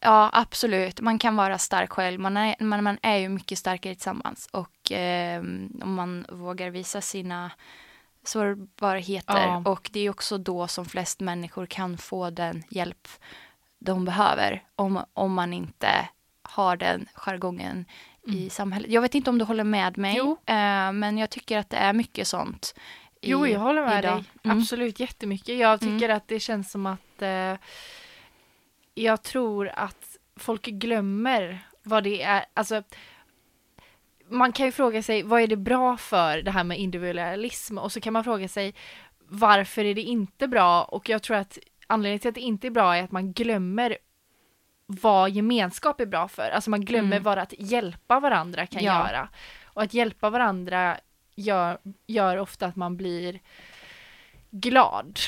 Ja, 0.00 0.30
absolut. 0.32 1.00
Man 1.00 1.18
kan 1.18 1.36
vara 1.36 1.58
stark 1.58 1.92
själv. 1.92 2.20
Man 2.20 2.36
är, 2.36 2.54
man, 2.60 2.84
man 2.84 2.98
är 3.02 3.16
ju 3.16 3.28
mycket 3.28 3.58
starkare 3.58 3.94
tillsammans. 3.94 4.48
Och 4.52 4.92
eh, 4.92 5.40
om 5.82 5.94
man 5.94 6.26
vågar 6.28 6.70
visa 6.70 7.00
sina 7.00 7.50
sårbarheter. 8.24 9.34
Ja. 9.46 9.62
Och 9.66 9.90
det 9.92 10.00
är 10.00 10.10
också 10.10 10.38
då 10.38 10.68
som 10.68 10.84
flest 10.86 11.20
människor 11.20 11.66
kan 11.66 11.98
få 11.98 12.30
den 12.30 12.62
hjälp 12.70 13.08
de 13.78 14.04
behöver. 14.04 14.62
Om, 14.76 15.04
om 15.14 15.34
man 15.34 15.52
inte 15.52 16.08
har 16.42 16.76
den 16.76 17.08
jargongen 17.14 17.84
i 18.26 18.50
samhället. 18.50 18.90
Jag 18.90 19.02
vet 19.02 19.14
inte 19.14 19.30
om 19.30 19.38
du 19.38 19.44
håller 19.44 19.64
med 19.64 19.98
mig. 19.98 20.16
Eh, 20.46 20.92
men 20.92 21.18
jag 21.18 21.30
tycker 21.30 21.58
att 21.58 21.70
det 21.70 21.76
är 21.76 21.92
mycket 21.92 22.28
sånt. 22.28 22.74
i- 23.20 23.30
Jo, 23.30 23.46
jag 23.46 23.60
håller 23.60 23.84
med 23.84 23.98
idag. 24.04 24.16
dig. 24.16 24.24
Mm. 24.44 24.58
Absolut, 24.58 25.00
jättemycket. 25.00 25.58
Jag 25.58 25.80
tycker 25.80 26.08
att 26.08 26.28
det 26.28 26.40
känns 26.40 26.70
som 26.70 26.86
att 26.86 27.22
eh, 27.22 27.54
jag 28.98 29.22
tror 29.22 29.68
att 29.74 30.16
folk 30.36 30.62
glömmer 30.66 31.66
vad 31.82 32.04
det 32.04 32.22
är. 32.22 32.44
Alltså, 32.54 32.82
man 34.28 34.52
kan 34.52 34.66
ju 34.66 34.72
fråga 34.72 35.02
sig 35.02 35.22
vad 35.22 35.40
är 35.42 35.46
det 35.46 35.56
bra 35.56 35.96
för 35.96 36.42
det 36.42 36.50
här 36.50 36.64
med 36.64 36.78
individualism 36.78 37.78
och 37.78 37.92
så 37.92 38.00
kan 38.00 38.12
man 38.12 38.24
fråga 38.24 38.48
sig 38.48 38.74
varför 39.28 39.84
är 39.84 39.94
det 39.94 40.02
inte 40.02 40.48
bra 40.48 40.84
och 40.84 41.08
jag 41.08 41.22
tror 41.22 41.36
att 41.36 41.58
anledningen 41.86 42.18
till 42.20 42.28
att 42.28 42.34
det 42.34 42.40
inte 42.40 42.66
är 42.66 42.70
bra 42.70 42.96
är 42.96 43.02
att 43.04 43.12
man 43.12 43.32
glömmer 43.32 43.98
vad 44.86 45.30
gemenskap 45.30 46.00
är 46.00 46.06
bra 46.06 46.28
för. 46.28 46.50
Alltså 46.50 46.70
man 46.70 46.84
glömmer 46.84 47.16
Mm. 47.16 47.22
vad 47.22 47.38
att 47.38 47.54
hjälpa 47.58 48.20
varandra 48.20 48.66
kan 48.66 48.84
Ja. 48.84 49.08
göra. 49.08 49.28
Och 49.64 49.82
att 49.82 49.94
hjälpa 49.94 50.30
varandra 50.30 50.96
gör, 51.34 51.78
gör 52.06 52.36
ofta 52.36 52.66
att 52.66 52.76
man 52.76 52.96
blir 52.96 53.40
glad. 54.50 55.18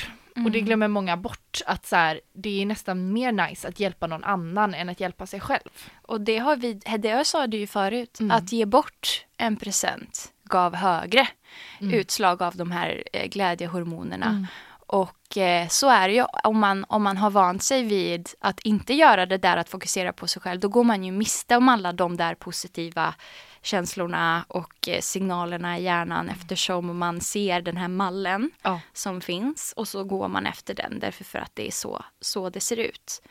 Och 0.45 0.51
det 0.51 0.57
Mm. 0.57 0.65
glömmer 0.65 0.87
många 0.87 1.17
bort 1.17 1.61
att 1.65 1.85
så 1.85 1.95
här, 1.95 2.21
det 2.33 2.61
är 2.61 2.65
nästan 2.65 3.13
mer 3.13 3.31
nice 3.31 3.67
att 3.67 3.79
hjälpa 3.79 4.07
någon 4.07 4.23
annan 4.23 4.73
än 4.73 4.89
att 4.89 4.99
hjälpa 4.99 5.25
sig 5.25 5.39
själv. 5.39 5.69
Och 6.01 6.21
det 6.21 6.37
har 6.37 6.55
vi, 6.55 6.73
det 6.73 7.07
jag 7.07 7.25
sa 7.25 7.47
du 7.47 7.57
ju 7.57 7.67
förut, 7.67 8.19
Mm. 8.19 8.31
att 8.37 8.51
ge 8.51 8.65
bort 8.65 9.25
en 9.37 9.55
present 9.57 10.31
gav 10.43 10.75
högre 10.75 11.27
Mm. 11.79 11.93
utslag 11.93 12.41
av 12.43 12.55
de 12.55 12.71
här 12.71 13.03
eh, 13.13 13.27
glädjehormonerna. 13.27 14.25
Mm. 14.29 14.47
Och 14.87 15.37
eh, 15.37 15.67
så 15.67 15.89
är 15.89 16.07
det 16.07 16.13
ju 16.13 16.23
om 16.43 16.59
man, 16.59 16.85
om 16.89 17.03
man 17.03 17.17
har 17.17 17.29
vant 17.29 17.63
sig 17.63 17.83
vid 17.83 18.29
att 18.39 18.59
inte 18.59 18.93
göra 18.93 19.25
det 19.25 19.37
där 19.37 19.57
att 19.57 19.69
fokusera 19.69 20.13
på 20.13 20.27
sig 20.27 20.41
själv, 20.41 20.59
då 20.59 20.67
går 20.67 20.83
man 20.83 21.03
ju 21.03 21.11
miste 21.11 21.57
om 21.57 21.69
alla 21.69 21.91
de 21.93 22.17
där 22.17 22.35
positiva 22.35 23.15
känslorna 23.61 24.45
och 24.47 24.87
eh, 24.87 25.01
signalerna 25.01 25.77
i 25.79 25.83
hjärnan 25.83 26.29
eftersom 26.29 26.97
man 26.97 27.21
ser 27.21 27.61
den 27.61 27.77
här 27.77 27.87
mallen 27.87 28.51
Ja. 28.61 28.79
som 28.93 29.21
finns 29.21 29.73
och 29.77 29.87
så 29.87 30.03
går 30.03 30.27
man 30.27 30.45
efter 30.45 30.73
den 30.73 30.99
därför 30.99 31.23
för 31.23 31.39
att 31.39 31.51
det 31.55 31.67
är 31.67 31.71
så, 31.71 32.05
så 32.21 32.49
det 32.49 32.59
ser 32.59 32.77
ut. 32.77 33.21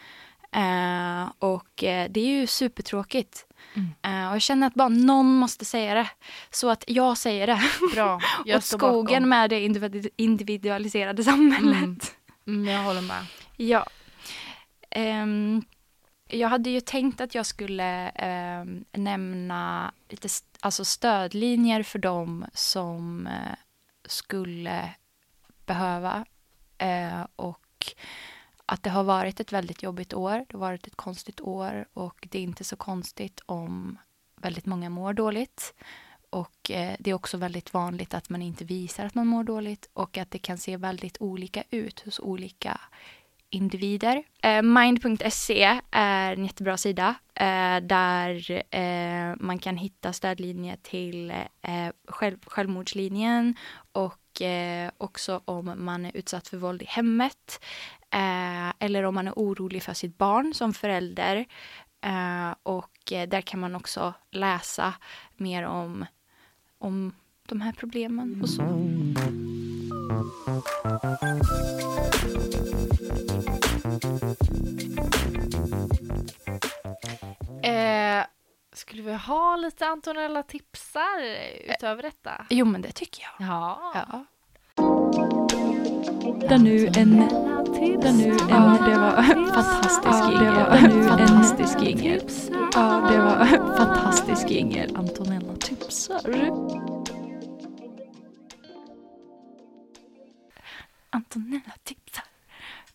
Eh, 0.52 1.28
och 1.38 1.84
eh, 1.84 2.10
det 2.10 2.20
är 2.20 2.26
ju 2.40 2.46
supertråkigt. 2.46 3.44
Mm. 3.74 3.88
Eh, 4.02 4.28
och 4.28 4.34
jag 4.34 4.42
känner 4.42 4.66
att 4.66 4.74
bara 4.74 4.88
någon 4.88 5.26
måste 5.34 5.64
säga 5.64 5.94
det. 5.94 6.08
Så 6.50 6.70
att 6.70 6.84
jag 6.86 7.18
säger 7.18 7.46
det. 7.46 7.62
Bra, 7.94 8.20
jag 8.44 8.62
står 8.62 8.78
skogen 8.78 9.04
bakom. 9.22 9.28
med 9.28 9.50
det 9.50 9.60
individu- 9.68 10.10
individualiserade 10.16 11.24
samhället. 11.24 11.74
Mm. 11.76 11.98
Mm, 12.46 12.74
jag 12.74 12.82
håller 12.82 13.00
med. 13.00 13.26
Ja. 13.56 13.86
Ehm, 14.90 15.62
jag 16.28 16.48
hade 16.48 16.70
ju 16.70 16.80
tänkt 16.80 17.20
att 17.20 17.34
jag 17.34 17.46
skulle 17.46 18.08
eh, 18.08 18.64
nämna 18.92 19.92
lite 20.08 20.26
st- 20.26 20.58
alltså 20.60 20.84
stödlinjer 20.84 21.82
för 21.82 21.98
dem 21.98 22.46
som 22.54 23.26
eh, 23.26 23.56
skulle 24.04 24.94
behöva. 25.66 26.24
Eh, 26.78 27.26
och 27.36 27.94
att 28.66 28.82
det 28.82 28.90
har 28.90 29.04
varit 29.04 29.40
ett 29.40 29.52
väldigt 29.52 29.82
jobbigt 29.82 30.14
år. 30.14 30.44
Det 30.48 30.52
har 30.52 30.60
varit 30.60 30.86
ett 30.86 30.96
konstigt 30.96 31.40
år 31.40 31.86
och 31.92 32.28
det 32.30 32.38
är 32.38 32.42
inte 32.42 32.64
så 32.64 32.76
konstigt 32.76 33.40
om 33.46 33.98
väldigt 34.36 34.66
många 34.66 34.90
mår 34.90 35.12
dåligt. 35.12 35.74
Och 36.30 36.70
eh, 36.70 36.96
det 36.98 37.10
är 37.10 37.14
också 37.14 37.36
väldigt 37.36 37.74
vanligt 37.74 38.14
att 38.14 38.28
man 38.28 38.42
inte 38.42 38.64
visar 38.64 39.04
att 39.06 39.14
man 39.14 39.26
mår 39.26 39.44
dåligt 39.44 39.88
och 39.92 40.18
att 40.18 40.30
det 40.30 40.38
kan 40.38 40.58
se 40.58 40.76
väldigt 40.76 41.16
olika 41.20 41.62
ut 41.70 42.00
hos 42.00 42.20
olika 42.20 42.80
individer. 43.50 44.22
Eh, 44.42 44.62
Mind.se 44.62 45.80
är 45.90 46.32
en 46.32 46.44
jättebra 46.44 46.76
sida 46.76 47.14
eh, 47.34 47.76
där 47.82 48.62
eh, 48.70 49.34
man 49.40 49.58
kan 49.58 49.76
hitta 49.76 50.12
stödlinjer 50.12 50.76
till 50.82 51.30
eh, 51.62 51.88
själv, 52.08 52.38
självmordslinjen 52.46 53.54
och 53.92 54.42
eh, 54.42 54.90
också 54.98 55.40
om 55.44 55.74
man 55.76 56.06
är 56.06 56.16
utsatt 56.16 56.48
för 56.48 56.56
våld 56.56 56.82
i 56.82 56.86
hemmet 56.88 57.64
eh, 58.10 58.68
eller 58.78 59.02
om 59.02 59.14
man 59.14 59.28
är 59.28 59.32
orolig 59.36 59.82
för 59.82 59.94
sitt 59.94 60.18
barn 60.18 60.54
som 60.54 60.74
förälder 60.74 61.46
Eh, 62.00 62.54
och 62.62 63.12
eh, 63.12 63.28
där 63.28 63.40
kan 63.40 63.60
man 63.60 63.74
också 63.74 64.14
läsa 64.30 64.94
mer 65.36 65.62
om, 65.64 66.04
om 66.78 67.14
de 67.48 67.60
här 67.60 67.72
problemen 67.72 68.42
och 68.42 68.48
så. 68.48 68.62
Mm. 68.62 69.14
Eh, 77.68 78.26
skulle 78.72 79.02
vi 79.02 79.12
ha 79.14 79.56
lite 79.56 79.86
Antonella 79.86 80.42
tipsar 80.42 81.20
utöver 81.64 82.02
detta? 82.02 82.46
Jo, 82.50 82.66
men 82.66 82.82
det 82.82 82.92
tycker 82.92 83.22
jag. 83.22 83.48
Ja. 83.48 83.92
Ja. 83.94 84.24
Där 86.48 86.58
nu 86.58 86.86
en... 86.86 87.18
Där 88.00 88.12
nu 88.12 88.30
en... 88.30 88.48
Ja, 88.48 88.78
det 88.86 88.98
var 88.98 89.22
fantastisk 89.22 90.00
Ja, 90.04 90.40
det 90.40 90.50
var 90.50 90.88
nu 90.88 91.08
fantastisk 91.08 91.80
jingel. 91.80 92.22
Ja, 92.74 93.08
det 93.10 93.18
var 93.18 93.44
fantastisk 93.76 94.50
jingel. 94.50 94.96
Antonella 94.96 95.56
tipsar. 95.56 96.20
Antonella 101.10 101.72
tipsar. 101.84 102.24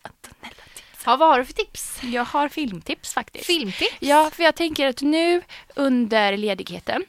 Antonella. 0.02 0.62
Ja, 1.04 1.16
vad 1.16 1.28
har 1.28 1.38
du 1.38 1.44
för 1.44 1.52
tips? 1.52 1.98
Jag 2.02 2.24
har 2.24 2.48
filmtips 2.48 3.14
faktiskt. 3.14 3.46
Filmtips? 3.46 3.96
Ja, 4.00 4.30
för 4.34 4.42
jag 4.42 4.54
tänker 4.54 4.86
att 4.88 5.00
nu 5.02 5.42
under 5.74 6.36
ledigheten 6.36 7.04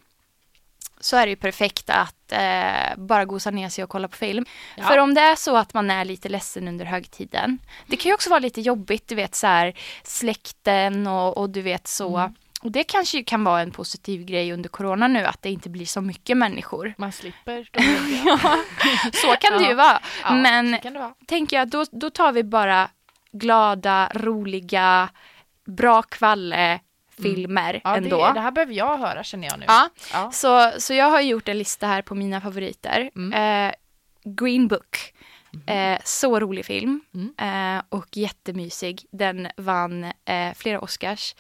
så 0.99 1.17
är 1.17 1.25
det 1.25 1.29
ju 1.29 1.35
perfekt 1.35 1.89
att 1.89 2.31
eh, 2.31 2.95
bara 2.97 3.25
gosa 3.25 3.51
ner 3.51 3.69
sig 3.69 3.83
och 3.83 3.89
kolla 3.89 4.07
på 4.07 4.17
film. 4.17 4.45
Ja. 4.75 4.83
För 4.83 4.97
om 4.97 5.13
det 5.13 5.21
är 5.21 5.35
så 5.35 5.57
att 5.57 5.73
man 5.73 5.91
är 5.91 6.05
lite 6.05 6.29
ledsen 6.29 6.67
under 6.67 6.85
högtiden. 6.85 7.59
Det 7.87 7.97
kan 7.97 8.09
ju 8.09 8.13
också 8.13 8.29
vara 8.29 8.39
lite 8.39 8.61
jobbigt, 8.61 9.07
du 9.07 9.15
vet 9.15 9.35
så 9.35 9.47
här 9.47 9.73
släkten 10.03 11.07
och, 11.07 11.37
och 11.37 11.49
du 11.49 11.61
vet 11.61 11.87
så. 11.87 12.17
Mm. 12.17 12.35
Och 12.61 12.71
det 12.71 12.83
kanske 12.83 13.23
kan 13.23 13.43
vara 13.43 13.61
en 13.61 13.71
positiv 13.71 14.25
grej 14.25 14.53
under 14.53 14.69
corona 14.69 15.07
nu 15.07 15.25
att 15.25 15.41
det 15.41 15.49
inte 15.49 15.69
blir 15.69 15.85
så 15.85 16.01
mycket 16.01 16.37
människor. 16.37 16.93
Man 16.97 17.11
slipper 17.11 17.57
jobbiga. 17.73 18.39
Så 19.13 19.35
kan 19.39 19.57
det 19.57 19.63
ju 19.63 19.69
Ja. 19.69 19.75
vara. 19.75 19.99
Ja, 20.23 20.33
Men 20.33 20.77
tänker 21.27 21.57
jag, 21.57 21.67
då, 21.69 21.85
då 21.91 22.09
tar 22.09 22.31
vi 22.31 22.43
bara 22.43 22.89
glada, 23.39 24.11
roliga, 24.13 25.09
bra 25.65 26.01
kvalle 26.01 26.79
filmer 27.21 27.69
Mm. 27.69 27.81
Ja, 27.83 27.95
ändå. 27.97 28.25
det, 28.27 28.33
det 28.33 28.39
här 28.39 28.51
behöver 28.51 28.73
jag 28.73 28.97
höra 28.97 29.23
känner 29.23 29.47
jag 29.47 29.59
nu. 29.59 29.65
Ja, 29.67 29.89
Ja. 30.13 30.31
så, 30.31 30.71
så 30.77 30.93
jag 30.93 31.09
har 31.09 31.21
gjort 31.21 31.47
en 31.47 31.57
lista 31.57 31.87
här 31.87 32.01
på 32.01 32.15
mina 32.15 32.41
favoriter. 32.41 33.09
Mm. 33.15 33.33
Eh, 33.69 33.73
Green 34.23 34.67
Book. 34.67 34.97
Eh, 35.67 35.99
så 36.03 36.39
rolig 36.39 36.65
film 36.65 37.01
Mm. 37.13 37.33
eh, 37.77 37.83
och 37.89 38.07
jättemysig. 38.17 39.05
Den 39.11 39.47
vann 39.57 40.03
eh, 40.03 40.53
flera 40.55 40.79
Oscars. 40.79 41.35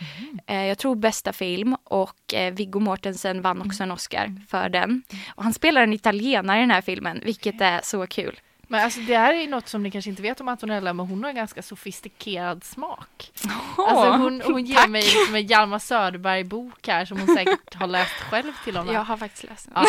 Mm. 0.49 0.67
Jag 0.67 0.77
tror 0.77 0.95
bästa 0.95 1.33
film 1.33 1.75
och 1.83 2.33
eh, 2.33 2.53
Viggo 2.53 2.79
Mortensen 2.79 3.41
vann 3.41 3.61
också 3.61 3.83
en 3.83 3.91
Oscar 3.91 4.25
Mm. 4.25 4.41
för 4.49 4.69
den. 4.69 5.03
Och 5.35 5.43
han 5.43 5.53
spelar 5.53 5.81
en 5.83 5.93
italienare 5.93 6.57
i 6.57 6.61
den 6.61 6.71
här 6.71 6.81
filmen, 6.81 7.21
vilket 7.23 7.61
är 7.61 7.79
så 7.83 8.07
kul. 8.07 8.39
Men 8.75 8.83
alltså 8.83 8.99
det 8.99 9.17
här 9.17 9.33
är 9.33 9.47
något 9.47 9.67
som 9.67 9.83
ni 9.83 9.91
kanske 9.91 10.09
inte 10.09 10.21
vet 10.21 10.41
om 10.41 10.47
Antonella, 10.47 10.93
men 10.93 11.05
hon 11.07 11.23
har 11.23 11.29
en 11.29 11.35
ganska 11.35 11.61
sofistikerad 11.61 12.63
smak. 12.63 13.31
Alltså 13.77 14.09
hon, 14.11 14.41
hon 14.41 14.65
ger 14.65 14.87
mig 14.87 15.01
liksom 15.01 15.35
en 15.35 15.47
Hjalmar 15.47 15.79
Söderberg-bok 15.79 16.87
här 16.87 17.05
som 17.05 17.19
hon 17.19 17.35
säkert 17.35 17.73
har 17.73 17.87
läst 17.87 18.11
själv 18.13 18.51
till 18.63 18.77
och 18.77 18.85
med. 18.85 18.95
Jag 18.95 19.03
har 19.03 19.17
faktiskt 19.17 19.43
läst 19.43 19.69
den. 19.73 19.85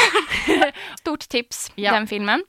Ja. 0.61 0.71
Stort 0.99 1.29
tips, 1.29 1.73
Ja. 1.75 1.93
den 1.93 2.07
filmen. 2.07 2.45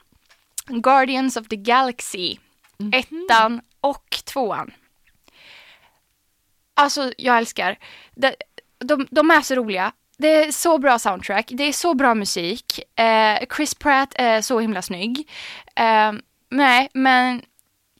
Guardians 0.67 1.37
of 1.37 1.47
the 1.47 1.55
Galaxy. 1.55 2.37
Mhm. 2.77 2.93
Ettan 2.93 3.61
och 3.81 4.17
tvåan. 4.25 4.71
Alltså, 6.73 7.13
jag 7.17 7.37
älskar. 7.37 7.77
De, 8.15 8.33
de, 8.79 9.07
de 9.11 9.31
är 9.31 9.41
så 9.41 9.55
roliga. 9.55 9.91
Det 10.17 10.27
är 10.45 10.51
så 10.51 10.77
bra 10.77 10.99
soundtrack, 10.99 11.45
det 11.49 11.63
är 11.63 11.71
så 11.73 11.93
bra 11.93 12.15
musik. 12.15 12.99
Eh, 12.99 13.39
Chris 13.55 13.75
Pratt 13.75 14.13
är 14.15 14.41
så 14.41 14.59
himla 14.59 14.81
snygg. 14.81 15.29
Eh, 15.75 16.11
nej, 16.49 16.89
men 16.93 17.41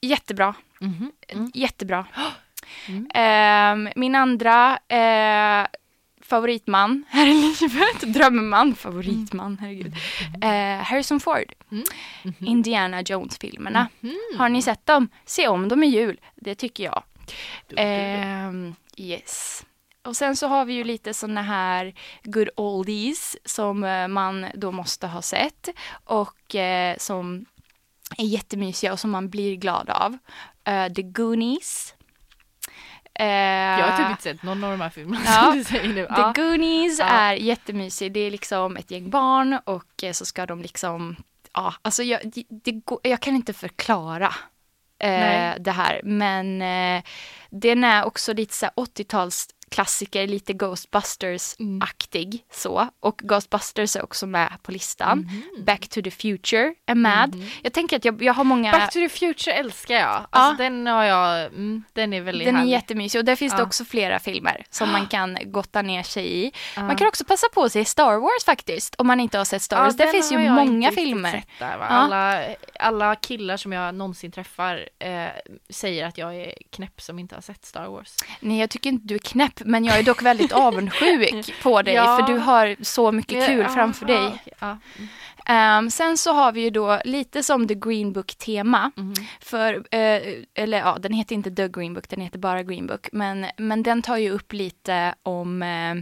jättebra. 0.01 0.55
Mhm. 0.79 1.11
Mm. 1.27 1.51
Jättebra. 1.53 2.05
Eh, 3.13 3.75
min 3.95 4.15
andra 4.15 4.79
eh, 4.87 5.67
favoritman 6.21 7.03
här 7.09 7.27
i 7.27 7.33
livet, 7.33 8.13
drömman, 8.13 8.75
favoritman, 8.75 9.57
herregud. 9.61 9.95
Eh, 10.41 10.83
Harrison 10.83 11.19
Ford. 11.19 11.53
Mm. 11.71 11.83
Indiana 12.39 13.01
Jones-filmerna. 13.01 13.87
Mhm. 13.99 14.17
Har 14.37 14.49
ni 14.49 14.61
sett 14.61 14.85
dem? 14.85 15.09
Se 15.25 15.47
om 15.47 15.67
dem 15.67 15.83
i 15.83 15.87
jul. 15.87 16.19
Det 16.35 16.55
tycker 16.55 16.83
jag. 16.83 17.03
Ehm, 17.77 18.75
yes. 18.97 19.65
Och 20.03 20.15
sen 20.15 20.35
så 20.35 20.47
har 20.47 20.65
vi 20.65 20.73
ju 20.73 20.83
lite 20.83 21.13
såna 21.13 21.41
här 21.41 21.93
good 22.23 22.49
oldies 22.55 23.37
som 23.45 23.83
eh, 23.83 24.07
man 24.07 24.45
då 24.53 24.71
måste 24.71 25.07
ha 25.07 25.21
sett 25.21 25.69
och 26.03 26.55
eh, 26.55 26.97
som 26.97 27.45
är 28.17 28.23
jättemysiga 28.25 28.93
och 28.93 28.99
som 28.99 29.11
man 29.11 29.29
blir 29.29 29.55
glad 29.55 29.89
av. 29.89 30.17
Eh, 30.63 30.93
The 30.93 31.01
Goonies. 31.01 31.93
Eh, 33.19 33.25
Jag 33.27 33.87
har 33.87 33.97
typ 33.97 34.09
inte 34.09 34.23
sett 34.23 34.43
någon 34.43 34.63
av 34.63 34.71
de 34.71 34.81
här 34.81 34.89
filmerna 34.89 35.21
Ja. 35.25 35.31
som 35.43 35.57
du 35.57 35.63
säger 35.63 35.87
nu. 35.87 36.05
The 36.05 36.11
Ja. 36.21 36.33
Goonies 36.35 36.99
Ja. 36.99 37.05
är 37.05 37.33
jättemysig. 37.33 38.11
Det 38.13 38.19
är 38.19 38.31
liksom 38.31 38.77
ett 38.77 38.91
gäng 38.91 39.09
barn 39.09 39.59
och 39.65 40.03
eh, 40.03 40.11
så 40.11 40.25
ska 40.25 40.45
de 40.45 40.61
liksom, 40.61 41.15
ja, 41.53 41.73
alltså 41.81 42.03
jag, 42.03 42.21
det, 42.33 42.43
det, 42.49 42.81
jag 43.09 43.19
kan 43.19 43.35
inte 43.35 43.53
förklara 43.53 44.33
eh, 44.99 45.53
det 45.59 45.71
här. 45.71 46.01
Men 46.03 46.61
eh, 46.61 47.03
den 47.49 47.83
är 47.83 48.03
också 48.05 48.33
lite 48.33 48.53
så 48.53 48.65
här 48.65 48.73
80-tals 48.75 49.47
klassiker, 49.71 50.27
lite 50.27 50.53
Ghostbusters-aktig 50.53 52.43
så. 52.51 52.87
Och 52.99 53.17
Ghostbusters 53.23 53.95
är 53.95 54.03
också 54.03 54.27
med 54.27 54.57
på 54.63 54.71
listan. 54.71 55.19
Mhm. 55.19 55.65
Back 55.65 55.87
to 55.87 56.01
the 56.01 56.11
Future 56.11 56.73
är 56.85 56.95
med. 56.95 57.45
Jag 57.63 57.73
tänker 57.73 57.97
att 57.97 58.05
jag, 58.05 58.23
jag 58.23 58.33
har 58.33 58.43
många... 58.43 58.71
Back 58.71 58.93
to 58.93 58.99
the 58.99 59.09
Future 59.09 59.53
älskar 59.55 59.95
jag. 59.95 60.27
Alltså 60.29 60.63
den 60.63 60.87
har 60.87 61.03
jag, 61.03 61.45
mm, 61.45 61.83
den 61.93 62.13
är 62.13 62.21
väldigt 62.21 62.47
Den 62.47 62.55
är 62.55 62.59
härlig. 62.59 62.71
jättemysig 62.71 63.19
och 63.19 63.25
där 63.25 63.35
finns 63.35 63.53
det 63.53 63.59
Ja. 63.59 63.65
också 63.65 63.85
flera 63.85 64.19
filmer 64.19 64.65
som 64.69 64.91
man 64.91 65.07
kan 65.09 65.37
gotta 65.45 65.81
ner 65.81 66.03
sig 66.03 66.45
i. 66.45 66.51
Ja. 66.75 66.83
Man 66.83 66.95
kan 66.95 67.07
också 67.07 67.25
passa 67.25 67.47
på 67.53 67.69
sig 67.69 67.85
Star 67.85 68.17
Wars 68.19 68.45
faktiskt, 68.45 68.95
om 68.95 69.07
man 69.07 69.19
inte 69.19 69.37
har 69.37 69.45
sett 69.45 69.61
Star 69.61 69.77
Ja, 69.77 69.83
Wars. 69.83 69.95
det 69.97 70.03
den 70.03 70.11
finns 70.11 70.31
ju 70.31 70.49
många 70.49 70.91
filmer. 70.91 71.43
Där? 71.59 71.77
Ja. 71.79 71.85
alla, 71.85 72.43
alla 72.79 73.15
killar 73.15 73.57
som 73.57 73.71
jag 73.71 73.95
någonsin 73.95 74.31
träffar 74.31 74.89
eh, 74.99 75.25
säger 75.69 76.05
att 76.05 76.17
jag 76.17 76.35
är 76.35 76.53
knäpp 76.69 77.01
som 77.01 77.19
inte 77.19 77.35
har 77.35 77.41
sett 77.41 77.65
Star 77.65 77.87
Wars. 77.87 78.15
Nej, 78.39 78.59
jag 78.59 78.69
tycker 78.69 78.89
inte 78.89 79.07
du 79.07 79.15
är 79.15 79.19
knäpp, 79.19 79.56
men 79.65 79.85
jag 79.85 79.99
är 79.99 80.03
dock 80.03 80.21
väldigt 80.23 80.51
avundsjuk 80.65 81.53
på 81.63 81.81
dig, 81.81 81.93
Ja. 81.93 82.17
för 82.17 82.33
du 82.33 82.39
har 82.39 82.75
så 82.81 83.11
mycket 83.11 83.45
kul 83.47 83.59
Ja, 83.59 83.69
framför 83.69 84.05
dig. 84.05 84.25
okej, 84.27 84.53
Ja. 84.59 84.77
Ehm, 85.49 85.89
sen 85.89 86.17
så 86.17 86.33
har 86.33 86.51
vi 86.51 86.61
ju 86.61 86.69
då 86.69 87.01
lite 87.05 87.43
som 87.43 87.67
The 87.67 87.73
Green 87.75 88.13
Book-tema. 88.13 88.91
Mhm. 88.95 89.13
För, 89.39 89.73
eh, 89.91 90.21
eller 90.55 90.77
ja, 90.77 90.97
den 91.01 91.13
heter 91.13 91.35
inte 91.35 91.51
The 91.51 91.67
Green 91.67 91.93
Book, 91.93 92.09
den 92.09 92.21
heter 92.21 92.39
bara 92.39 92.63
Green 92.63 92.87
Book. 92.87 93.07
Men, 93.11 93.45
men 93.57 93.83
den 93.83 94.01
tar 94.01 94.17
ju 94.17 94.29
upp 94.29 94.53
lite 94.53 95.13
om 95.23 95.61
eh, 95.63 95.95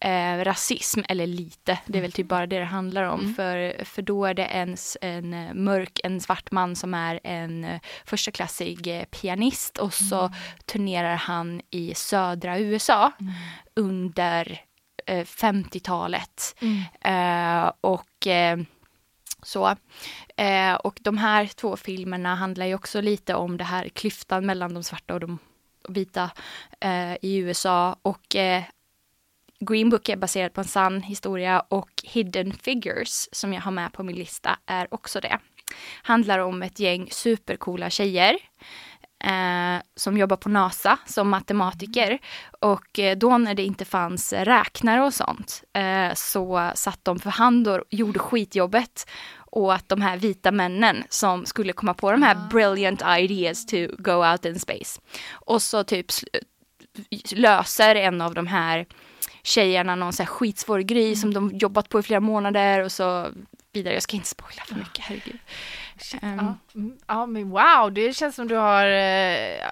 eh, 0.00 0.44
rasism, 0.44 1.00
eller 1.08 1.26
lite, 1.26 1.78
det 1.86 1.98
är 1.98 2.02
väl 2.02 2.12
typ 2.12 2.28
bara 2.28 2.46
det 2.46 2.58
det 2.58 2.64
handlar 2.64 3.02
om. 3.02 3.20
Mm. 3.20 3.34
För, 3.34 3.84
för 3.84 4.02
då 4.02 4.24
är 4.24 4.34
det 4.34 4.44
en, 4.44 4.76
en 5.00 5.34
eh, 5.34 5.54
mörk, 5.54 6.00
en 6.04 6.20
svart 6.20 6.50
man 6.50 6.76
som 6.76 6.94
är 6.94 7.20
en 7.24 7.64
eh, 7.64 7.80
förstaklassig 8.04 8.98
eh, 8.98 9.04
pianist 9.04 9.78
och 9.78 9.94
så 9.94 10.30
turnerar 10.64 11.16
han 11.16 11.62
i 11.70 11.94
södra 11.94 12.58
USA 12.58 13.12
under 13.74 14.60
eh, 15.06 15.24
50-talet. 15.24 16.56
Eh, 17.00 17.72
och 17.80 18.26
så. 19.42 19.76
Eh, 20.36 20.74
och 20.74 20.98
de 21.00 21.18
här 21.18 21.46
två 21.46 21.76
filmerna 21.76 22.34
handlar 22.34 22.66
ju 22.66 22.74
också 22.74 23.00
lite 23.00 23.34
om 23.34 23.56
det 23.56 23.64
här 23.64 23.88
klyftan 23.88 24.46
mellan 24.46 24.74
de 24.74 24.82
svarta 24.82 25.14
och 25.14 25.20
de 25.20 25.38
vita 25.88 26.30
eh, 26.80 27.14
i 27.22 27.36
USA. 27.36 27.96
Och 28.02 28.36
eh, 28.36 28.62
Green 29.60 29.90
Book 29.90 30.08
är 30.08 30.16
baserad 30.16 30.52
på 30.52 30.60
en 30.60 30.66
sann 30.66 31.02
historia 31.02 31.60
och 31.68 31.90
Hidden 32.04 32.52
Figures, 32.52 33.28
som 33.32 33.52
jag 33.52 33.60
har 33.60 33.72
med 33.72 33.92
på 33.92 34.02
min 34.02 34.16
lista, 34.16 34.58
är 34.66 34.94
också 34.94 35.20
det. 35.20 35.38
Handlar 36.02 36.38
om 36.38 36.62
ett 36.62 36.80
gäng 36.80 37.08
supercoola 37.10 37.90
tjejer 37.90 38.36
eh, 39.24 39.82
som 39.96 40.16
jobbar 40.16 40.36
på 40.36 40.48
NASA 40.48 40.98
som 41.06 41.28
matematiker. 41.28 42.18
Och 42.60 42.98
eh, 42.98 43.18
då 43.18 43.38
när 43.38 43.54
det 43.54 43.62
inte 43.62 43.84
fanns 43.84 44.32
räknare 44.32 45.02
och 45.02 45.14
sånt 45.14 45.62
eh, 45.72 46.14
så 46.14 46.70
satt 46.74 47.04
de 47.04 47.18
för 47.18 47.30
hand 47.30 47.68
och 47.68 47.82
gjorde 47.90 48.18
skitjobbet 48.18 49.10
och 49.34 49.74
att 49.74 49.88
de 49.88 50.00
här 50.00 50.16
vita 50.16 50.52
männen 50.52 51.04
som 51.08 51.46
skulle 51.46 51.72
komma 51.72 51.94
på 51.94 52.12
de 52.12 52.22
här 52.22 52.48
brilliant 52.50 53.02
ideas 53.18 53.66
to 53.66 53.76
go 53.98 54.30
out 54.32 54.44
in 54.44 54.60
space. 54.60 55.00
Och 55.32 55.62
så 55.62 55.84
typ 55.84 56.06
löser 57.32 57.94
en 57.94 58.20
av 58.20 58.34
de 58.34 58.46
här 58.46 58.86
tjejerna 59.42 59.94
någon 59.94 60.12
så 60.12 60.22
här 60.22 60.28
skitsvår 60.30 60.78
grej 60.78 61.16
som 61.16 61.34
de 61.34 61.50
jobbat 61.54 61.88
på 61.88 62.00
i 62.00 62.02
flera 62.02 62.20
månader 62.20 62.84
och 62.84 62.92
så 62.92 63.26
vidare. 63.72 63.94
Jag 63.94 64.02
ska 64.02 64.16
inte 64.16 64.28
spoila 64.28 64.62
för 64.66 64.74
mycket, 64.74 65.04
herregud. 65.04 65.38
Ehm. 66.22 66.36
ja. 66.38 66.54
Mm, 66.74 66.96
ja, 67.06 67.26
men 67.26 67.50
wow, 67.50 67.92
det 67.92 68.16
känns 68.16 68.34
som 68.34 68.48
du 68.48 68.56
har 68.56 68.86
eh, 68.86 69.68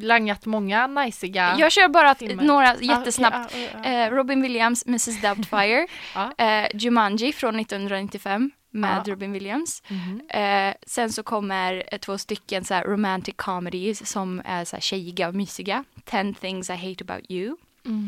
langat 0.00 0.46
många 0.46 0.86
najsiga... 0.86 1.56
Jag 1.58 1.72
kör 1.72 1.88
bara 1.88 2.14
filmer. 2.14 2.44
några 2.44 2.76
Ja, 2.80 2.98
jättesnabbt. 2.98 3.54
ja, 3.54 3.60
ja, 3.60 3.68
ja. 3.84 4.06
Eh, 4.06 4.10
Robin 4.10 4.42
Williams, 4.42 4.86
Mrs 4.86 5.20
Doubtfire. 5.22 5.86
Eh, 6.38 6.66
Jumanji 6.74 7.32
från 7.32 7.60
1995 7.60 8.50
med. 8.70 9.08
Robin 9.08 9.32
Williams. 9.32 9.82
Mhm. 9.88 10.22
Eh, 10.28 10.74
sen 10.86 11.12
så 11.12 11.22
kommer 11.22 11.84
eh, 11.92 11.98
två 11.98 12.18
stycken 12.18 12.64
så 12.64 12.74
här 12.74 12.84
romantic 12.84 13.34
comedies 13.36 14.10
som 14.10 14.42
är 14.44 14.64
så 14.64 14.76
här 14.76 14.80
tjejiga 14.80 15.28
och 15.28 15.34
mysiga. 15.34 15.84
Ten 16.04 16.34
things 16.34 16.70
I 16.70 16.72
hate 16.72 17.04
about 17.08 17.30
you. 17.30 17.56
Mm. 17.86 18.06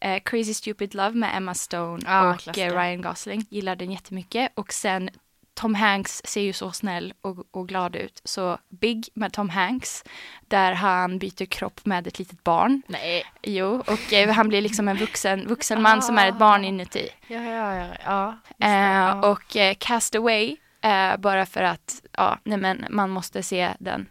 Eh, 0.00 0.22
Crazy 0.24 0.54
Stupid 0.54 0.94
Love 0.94 1.10
med 1.10 1.36
Emma 1.36 1.54
Stone 1.54 2.02
Ja, 2.06 2.30
och 2.30 2.40
klassiker. 2.40 2.66
eh, 2.68 2.80
Ryan 2.80 3.02
Gosling. 3.02 3.46
Gillar 3.50 3.76
den 3.76 3.92
jättemycket. 3.92 4.52
Och 4.54 4.72
sen 4.72 5.10
Tom 5.54 5.74
Hanks 5.74 6.20
ser 6.24 6.40
ju 6.40 6.52
så 6.52 6.72
snäll 6.72 7.14
och, 7.20 7.36
och 7.50 7.68
glad 7.68 7.96
ut. 7.96 8.20
Så 8.24 8.58
Big 8.68 9.08
med 9.14 9.32
Tom 9.32 9.48
Hanks. 9.50 10.04
Där 10.48 10.72
han 10.72 11.18
byter 11.18 11.44
kropp 11.46 11.80
med 11.86 12.06
ett 12.06 12.18
litet 12.18 12.44
barn. 12.44 12.82
Nej. 12.86 13.24
Jo, 13.42 13.82
och 13.86 14.12
eh, 14.12 14.30
han 14.30 14.48
blir 14.48 14.62
liksom 14.62 14.88
en 14.88 14.96
vuxen, 14.96 15.46
vuxen 15.48 15.82
man 15.82 16.02
som 16.02 16.18
är 16.18 16.28
ett 16.28 16.38
barn 16.38 16.64
inuti. 16.64 17.08
Ja, 17.26 17.42
ja, 17.42 17.74
ja. 17.76 17.86
ja. 18.04 18.38
Eh, 18.66 18.72
ja. 18.72 19.30
och 19.30 19.56
eh, 19.56 19.74
Castaway, 19.80 20.56
eh, 20.80 21.16
bara 21.16 21.46
för 21.46 21.62
att, 21.62 22.02
ja, 22.12 22.38
nej 22.44 22.58
men 22.58 22.84
man 22.90 23.10
måste 23.10 23.42
se 23.42 23.74
den. 23.78 24.06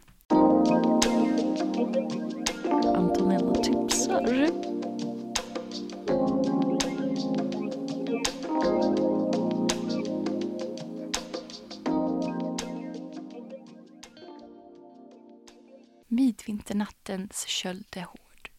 Midvinternattens 16.10 17.46
köld 17.46 17.86
är 17.96 18.02
hård. 18.02 18.50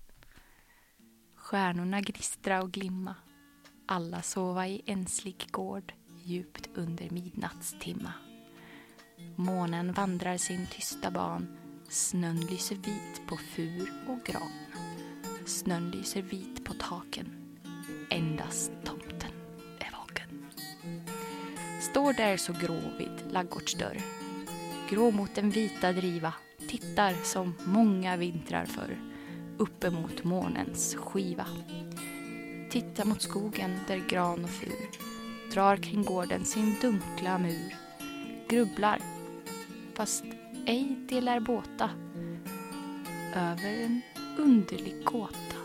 Stjärnorna 1.35 2.01
gnistra 2.01 2.63
och 2.63 2.71
glimma. 2.71 3.15
Alla 3.87 4.21
sova 4.21 4.67
i 4.67 4.81
enslig 4.85 5.47
gård 5.51 5.93
djupt 6.23 6.69
under 6.75 7.09
midnattstimma. 7.09 8.13
Månen 9.35 9.93
vandrar 9.93 10.37
sin 10.37 10.67
tysta 10.67 11.11
ban. 11.11 11.57
Snön 11.89 12.39
lyser 12.41 12.75
vit 12.75 13.27
på 13.27 13.37
fur 13.37 13.93
och 14.07 14.25
gran. 14.25 14.51
Snön 15.45 15.91
lyser 15.91 16.21
vit 16.21 16.65
på 16.65 16.73
taken. 16.73 17.57
Endast 18.09 18.71
tomten 18.85 19.31
är 19.79 19.91
vaken. 19.91 20.45
Står 21.81 22.13
där 22.13 22.37
så 22.37 22.53
grå 22.53 22.79
vid 22.97 23.31
laggårdsdörr. 23.31 24.18
Grå 24.89 25.11
mot 25.11 25.35
den 25.35 25.49
vita 25.49 25.91
driva. 25.91 26.33
Tittar 26.67 27.13
som 27.23 27.55
många 27.65 28.17
vintrar 28.17 28.65
förr. 28.65 28.97
Uppemot 29.57 30.23
månens 30.23 30.95
skiva. 30.95 31.45
Tittar 32.69 33.05
mot 33.05 33.21
skogen 33.21 33.79
där 33.87 34.01
gran 34.09 34.43
och 34.43 34.49
fur 34.49 34.89
drar 35.53 35.77
kring 35.77 36.03
gården 36.03 36.45
sin 36.45 36.75
dunkla 36.81 37.37
mur. 37.37 37.75
Grubblar, 38.47 38.99
fast 39.93 40.23
ej 40.65 40.95
det 41.09 41.21
lär 41.21 41.39
båta 41.39 41.89
över 43.35 43.83
en 43.83 44.01
underlig 44.37 45.03
gåta. 45.03 45.55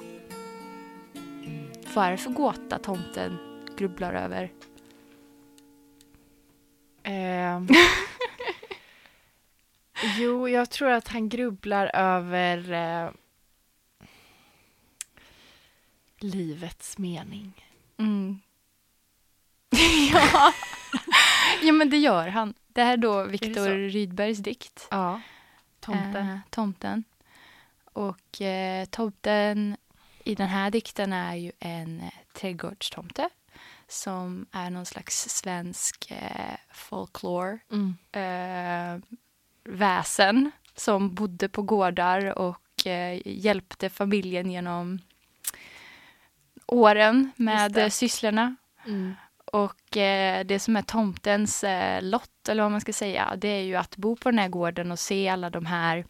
Vad 1.94 2.04
är 2.04 2.10
det 2.10 2.16
för 2.16 2.30
gåta 2.30 2.78
tomten 2.78 3.38
grubblar 3.76 4.14
över? 4.14 4.52
Ehm. 7.02 7.68
jo, 10.18 10.48
jag 10.48 10.70
tror 10.70 10.90
att 10.90 11.08
han 11.08 11.28
grubblar 11.28 11.90
över 11.94 12.72
eh, 12.72 13.10
livets 16.18 16.98
mening. 16.98 17.66
Mm. 17.96 18.40
ja. 20.12 20.52
ja, 21.62 21.72
men 21.72 21.90
det 21.90 21.96
gör 21.98 22.28
han. 22.28 22.54
Det 22.68 22.82
här 22.82 22.92
är 22.92 22.96
då? 22.96 23.24
Viktor 23.24 23.88
Rydbergs 23.88 24.38
dikt. 24.38 24.88
Ja. 24.90 25.20
Tomten. 25.80 26.28
Eh, 26.28 26.38
tomten. 26.50 27.04
Och 27.84 28.40
eh, 28.42 28.84
tomten 28.84 29.76
i 30.24 30.34
den 30.34 30.48
här 30.48 30.70
dikten 30.70 31.12
är 31.12 31.34
ju 31.34 31.52
en 31.58 32.00
eh, 32.00 32.10
trädgårdstomte 32.34 33.28
som 33.88 34.46
är 34.52 34.70
någon 34.70 34.86
slags 34.86 35.28
svensk 35.28 36.10
eh, 36.10 36.56
folklore 36.72 37.58
Mm. 37.70 37.96
eh, 38.12 39.18
väsen 39.64 40.50
som 40.74 41.14
bodde 41.14 41.48
på 41.48 41.62
gårdar 41.62 42.38
och 42.38 42.86
eh, 42.86 43.20
hjälpte 43.24 43.90
familjen 43.90 44.50
genom 44.50 44.98
åren 46.66 47.32
med 47.36 47.92
sysslorna. 47.92 48.56
Mm. 48.86 49.14
Och 49.44 49.96
eh, 49.96 50.44
det 50.44 50.58
som 50.58 50.76
är 50.76 50.82
tomtens 50.82 51.64
eh, 51.64 52.02
lott, 52.02 52.48
eller 52.48 52.62
vad 52.62 52.72
man 52.72 52.80
ska 52.80 52.92
säga, 52.92 53.36
det 53.36 53.48
är 53.48 53.62
ju 53.62 53.74
att 53.76 53.96
bo 53.96 54.16
på 54.16 54.30
den 54.30 54.38
här 54.38 54.48
gården 54.48 54.92
och 54.92 54.98
se 54.98 55.28
alla 55.28 55.50
de 55.50 55.66
här 55.66 56.04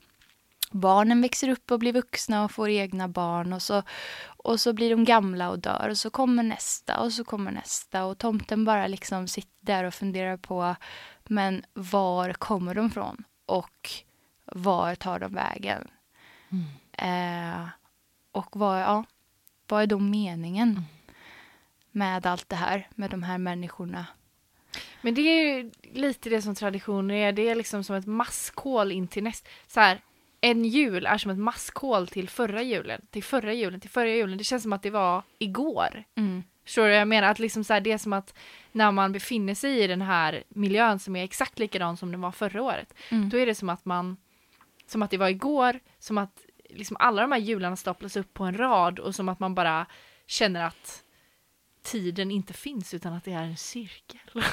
barnen 0.71 1.23
växer 1.23 1.49
upp 1.49 1.71
och 1.71 1.79
blir 1.79 1.93
vuxna 1.93 2.45
och 2.45 2.51
får 2.51 2.69
egna 2.69 3.09
barn 3.09 3.53
och 3.53 3.63
så, 3.63 3.83
och 4.25 4.61
så 4.61 4.73
blir 4.73 4.91
de 4.91 5.05
gamla 5.05 5.51
och 5.51 5.59
dör 5.59 5.89
och 5.91 5.99
så 5.99 6.11
kommer 6.11 6.43
nästa 6.43 7.01
och 7.01 7.13
så 7.13 7.25
kommer 7.25 7.51
nästa 7.51 8.05
och 8.05 8.19
tomten 8.19 8.65
bara 8.65 8.87
liksom 8.87 9.29
sitter 9.29 9.51
där 9.61 9.85
och 9.85 9.95
funderar 9.95 10.37
på 10.37 10.77
men 11.25 11.65
var 11.73 12.33
kommer 12.33 12.75
de 12.75 12.91
från 12.91 13.25
och 13.47 13.91
var 14.45 14.95
tar 14.95 15.19
de 15.19 15.35
vägen? 15.35 15.89
Eh, 16.93 17.69
och 18.33 18.57
vad, 18.57 18.81
ja, 18.81 19.05
vad 19.69 19.83
är 19.83 19.87
då 19.87 19.99
meningen 19.99 20.81
med 21.91 22.27
allt 22.27 22.49
det 22.49 22.57
här, 22.57 22.89
med 22.95 23.11
de 23.11 23.23
här 23.23 23.39
människorna? 23.39 24.07
Men 25.03 25.15
det 25.15 25.21
är 25.21 25.57
ju 25.57 25.71
lite 25.83 26.31
det 26.31 26.43
som 26.43 26.55
traditioner 26.55 27.15
är. 27.15 27.33
Det 27.33 27.49
är 27.49 27.55
liksom 27.55 27.85
som 27.85 27.97
ett 27.97 28.07
maskhål 28.07 28.93
in 28.93 29.09
till 29.09 29.25
näst... 29.25 29.49
Så 29.67 29.81
här, 29.81 30.01
en 30.41 30.65
jul 30.65 31.07
är 31.07 31.19
som 31.19 31.31
ett 31.31 31.39
maskhål 31.39 32.09
till 32.09 32.29
förra 32.29 32.63
julen, 32.63 33.07
till 33.11 33.23
förra 33.23 33.53
julen, 33.53 33.81
till 33.81 33.91
förra 33.91 34.09
julen. 34.09 34.39
Det 34.39 34.45
känns 34.45 34.63
som 34.63 34.73
att 34.73 34.83
det 34.83 34.91
var 34.91 35.23
igår. 35.39 36.05
Mm. 36.15 36.45
Förstår 36.65 36.83
du 36.83 36.89
vad 36.91 37.01
jag 37.01 37.09
menar? 37.09 37.29
Att 37.29 37.39
liksom 37.39 37.65
så 37.65 37.73
här, 37.73 37.81
det 37.81 37.93
är 37.93 37.99
som 37.99 38.13
att 38.13 38.35
när 38.73 38.91
man 38.93 39.13
befinner 39.13 39.55
sig 39.55 39.79
i 39.83 39.87
den 39.87 40.03
här 40.03 40.45
miljön 40.49 40.99
som 40.99 41.17
är 41.17 41.25
exakt 41.25 41.59
likadan 41.59 41.97
som 41.97 42.11
den 42.13 42.21
var 42.21 42.33
förra 42.33 42.63
året, 42.63 42.95
Mm. 43.11 43.29
då 43.29 43.39
är 43.39 43.47
det 43.47 43.55
som 43.55 43.69
att 43.69 43.85
man, 43.85 44.17
som 44.87 45.03
att 45.03 45.11
det 45.11 45.19
var 45.19 45.29
igår, 45.29 45.81
som 45.99 46.19
att 46.19 46.45
liksom 46.71 46.97
alla 47.01 47.23
de 47.23 47.33
här 47.33 47.39
jularna 47.39 47.77
staplas 47.77 48.17
upp 48.17 48.35
på 48.35 48.45
en 48.45 48.57
rad 48.59 48.99
och 48.99 49.15
som 49.15 49.29
att 49.29 49.41
man 49.41 49.55
bara 49.55 49.87
känner 50.27 50.65
att 50.65 51.03
tiden 51.83 52.31
inte 52.31 52.53
finns 52.53 52.95
utan 52.95 53.13
att 53.13 53.25
det 53.25 53.33
är 53.33 53.43
en 53.43 53.57
cirkel. 53.57 54.21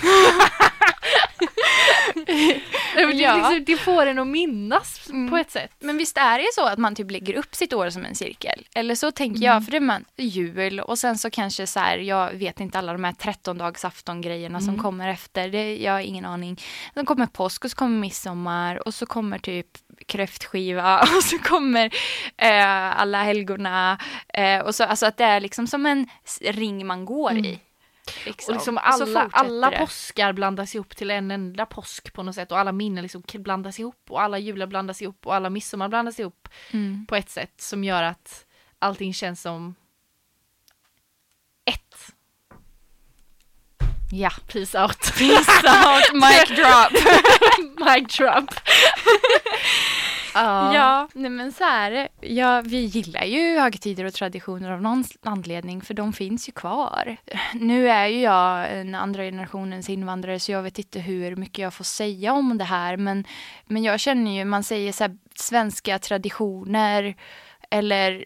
Det, 2.95 3.05
liksom, 3.05 3.63
det 3.65 3.77
får 3.77 4.05
en 4.05 4.19
att 4.19 4.27
minnas 4.27 5.09
Mm. 5.09 5.29
på 5.29 5.37
ett 5.37 5.51
sätt. 5.51 5.71
Men 5.79 5.97
visst 5.97 6.17
är 6.17 6.37
det 6.39 6.47
så 6.53 6.65
att 6.67 6.79
man 6.79 6.95
typ 6.95 7.11
lägger 7.11 7.33
upp 7.35 7.55
sitt 7.55 7.73
år 7.73 7.89
som 7.89 8.05
en 8.05 8.15
cirkel? 8.15 8.67
Eller 8.75 8.95
så 8.95 9.11
tänker 9.11 9.41
jag, 9.45 9.65
för 9.65 9.71
det 9.71 9.77
är 9.77 9.81
man, 9.81 10.05
jul 10.17 10.79
och 10.79 10.99
sen 10.99 11.17
så 11.17 11.29
kanske 11.29 11.67
så 11.67 11.79
här, 11.79 11.97
jag 11.97 12.31
vet 12.33 12.59
inte 12.59 12.77
alla 12.79 12.91
de 12.93 13.03
här 13.03 13.13
13 13.13 14.21
grejerna 14.21 14.59
som 14.59 14.69
Mm. 14.69 14.81
kommer 14.81 15.07
efter, 15.09 15.49
det, 15.49 15.75
jag 15.77 15.91
har 15.93 15.99
ingen 15.99 16.25
aning. 16.25 16.59
Sen 16.93 17.05
kommer 17.05 17.25
påsk 17.25 17.65
och 17.65 17.71
så 17.71 17.77
kommer 17.77 17.99
midsommar 17.99 18.87
och 18.87 18.93
så 18.93 19.05
kommer 19.05 19.39
typ 19.39 19.67
kräftskiva 20.07 20.99
och 21.17 21.23
så 21.23 21.37
kommer 21.37 21.85
eh, 22.37 23.01
alla 23.01 23.23
helgorna 23.23 23.97
eh, 24.33 24.59
och 24.59 24.75
så, 24.75 24.83
alltså 24.83 25.05
att 25.05 25.17
det 25.17 25.23
är 25.23 25.39
liksom 25.39 25.67
som 25.67 25.85
en 25.85 26.07
ring 26.41 26.87
man 26.87 27.05
går 27.05 27.31
Mm. 27.31 27.45
i. 27.45 27.59
Liksom. 28.25 28.51
Och 28.53 28.59
liksom 28.59 28.77
alla, 28.77 29.29
alla 29.31 29.69
det. 29.69 29.77
påskar 29.77 30.33
blandas 30.33 30.75
ihop 30.75 30.95
till 30.95 31.11
en 31.11 31.31
enda 31.31 31.65
påsk 31.65 32.13
på 32.13 32.23
något 32.23 32.35
sätt 32.35 32.51
och 32.51 32.59
alla 32.59 32.71
minnen 32.71 33.01
liksom 33.01 33.23
blandas 33.33 33.79
ihop 33.79 34.05
och 34.09 34.21
alla 34.21 34.39
jular 34.39 34.67
blandas 34.67 35.01
ihop 35.01 35.27
och 35.27 35.35
alla 35.35 35.49
midsommar 35.49 35.87
blandas 35.87 36.19
ihop 36.19 36.47
Mm. 36.71 37.05
på 37.05 37.15
ett 37.15 37.29
sätt 37.29 37.53
som 37.61 37.83
gör 37.83 38.03
att 38.03 38.45
allting 38.79 39.13
känns 39.13 39.41
som 39.41 39.75
ett. 41.65 42.11
Ja. 44.11 44.31
Peace 44.47 44.81
out. 44.81 44.99
Peace 45.17 45.51
out, 45.67 46.13
mic 46.23 46.47
drop. 46.57 46.91
Mic 47.87 48.17
drop. 48.17 48.49
ja. 50.33 50.75
Ja, 50.75 51.07
nej 51.13 51.31
men 51.31 51.51
så 51.51 51.63
är 51.63 51.91
det. 51.91 52.07
Ja, 52.21 52.61
vi 52.65 52.77
gillar 52.77 53.23
ju 53.23 53.59
högtider 53.59 54.05
och 54.05 54.13
traditioner 54.13 54.71
av 54.71 54.81
någon 54.81 55.03
anledning, 55.23 55.81
för 55.81 55.93
de 55.93 56.13
finns 56.13 56.49
ju 56.49 56.51
kvar. 56.51 57.17
Nu 57.53 57.89
är 57.89 58.07
ju 58.07 58.21
jag 58.21 58.79
en 58.79 58.95
andra 58.95 59.23
generationens 59.23 59.89
invandrare, 59.89 60.39
så 60.39 60.51
jag 60.51 60.63
vet 60.63 60.79
inte 60.79 60.99
hur 60.99 61.35
mycket 61.35 61.59
jag 61.59 61.73
får 61.73 61.83
säga 61.83 62.33
om 62.33 62.57
det 62.57 62.63
här, 62.63 62.97
men, 62.97 63.25
men 63.65 63.83
jag 63.83 63.99
känner 63.99 64.31
ju, 64.31 64.45
man 64.45 64.63
säger 64.63 64.91
så 64.91 65.03
här, 65.03 65.17
svenska 65.35 65.99
traditioner, 65.99 67.15
eller 67.69 68.25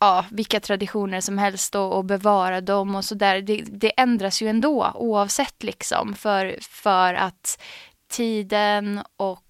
ja, 0.00 0.24
vilka 0.30 0.60
traditioner 0.60 1.20
som 1.20 1.38
helst 1.38 1.74
och, 1.74 1.96
och 1.96 2.04
bevara 2.04 2.60
dem 2.60 2.94
och 2.94 3.04
sådär. 3.04 3.40
Det, 3.40 3.64
det 3.66 4.00
ändras 4.00 4.42
ju 4.42 4.48
ändå 4.48 4.92
oavsett 4.94 5.62
liksom 5.62 6.14
för, 6.14 6.56
för 6.60 7.14
att 7.14 7.62
tiden 8.08 9.02
och 9.16 9.42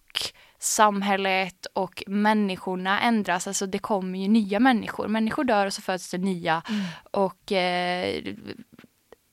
samhället 0.69 1.67
och 1.73 2.03
människorna 2.07 3.01
ändras. 3.01 3.47
Alltså 3.47 3.67
det 3.67 3.79
kommer 3.79 4.19
ju 4.19 4.29
nya 4.29 4.61
människor. 4.61 5.09
Människor 5.09 5.45
dör 5.45 5.67
och 5.67 5.73
så 5.73 5.83
föds 5.83 6.11
det 6.11 6.19
nya. 6.19 6.63
Och 7.11 7.53
eh, 7.53 8.23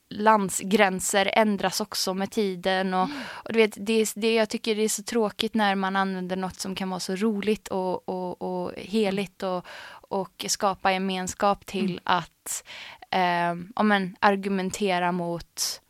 landsgränser 0.08 1.30
ändras 1.32 1.80
också 1.80 2.14
med 2.14 2.30
tiden. 2.30 2.94
Och, 2.94 3.08
och 3.28 3.52
du 3.52 3.58
vet, 3.58 3.76
det, 3.86 4.12
det, 4.16 4.34
jag 4.34 4.48
tycker 4.48 4.74
det 4.74 4.82
är 4.82 4.88
så 4.88 5.02
tråkigt 5.02 5.54
när 5.54 5.74
man 5.74 5.96
använder 5.96 6.36
något 6.36 6.60
som 6.60 6.74
kan 6.74 6.90
vara 6.90 7.00
så 7.00 7.16
roligt 7.16 7.68
och, 7.68 8.08
och, 8.08 8.42
och 8.42 8.72
heligt 8.76 9.42
och, 9.42 9.66
och 9.88 10.44
skapa 10.48 10.92
gemenskap 10.92 11.66
till 11.66 12.00
att 12.04 12.64
eh, 13.10 13.82
men, 13.84 14.16
argumentera 14.20 15.12
mot 15.12 15.80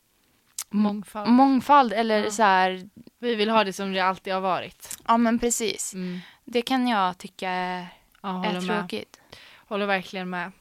Mångfald. 0.76 1.30
mångfald 1.30 1.92
eller 1.92 2.24
Ja. 2.24 2.30
så 2.30 2.42
här, 2.42 2.88
Vi 3.18 3.34
vill 3.34 3.50
ha 3.50 3.64
det 3.64 3.72
som 3.72 3.92
det 3.92 4.00
alltid 4.00 4.32
har 4.32 4.40
varit. 4.40 4.98
ja 5.06 5.16
men 5.16 5.38
precis. 5.38 5.94
Mm. 5.94 6.18
Det 6.44 6.62
kan 6.62 6.88
jag 6.88 7.18
tycka 7.18 7.50
är, 7.50 7.86
Ja, 8.22 8.28
är 8.28 8.32
håller 8.32 8.60
med. 8.60 8.78
tråkigt. 8.78 9.20
Håller 9.68 9.86
verkligen 9.86 10.30
med. 10.30 10.52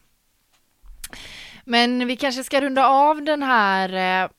Men 1.65 2.07
vi 2.07 2.15
kanske 2.15 2.43
ska 2.43 2.61
runda 2.61 2.87
av 2.87 3.21
den 3.23 3.43
här 3.43 4.23
eh, 4.23 4.29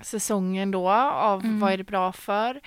säsongen 0.00 0.70
då 0.70 0.90
av 0.90 1.44
Mm. 1.44 1.60
vad 1.60 1.72
är 1.72 1.76
det 1.76 1.84
bra 1.84 2.12
för. 2.12 2.60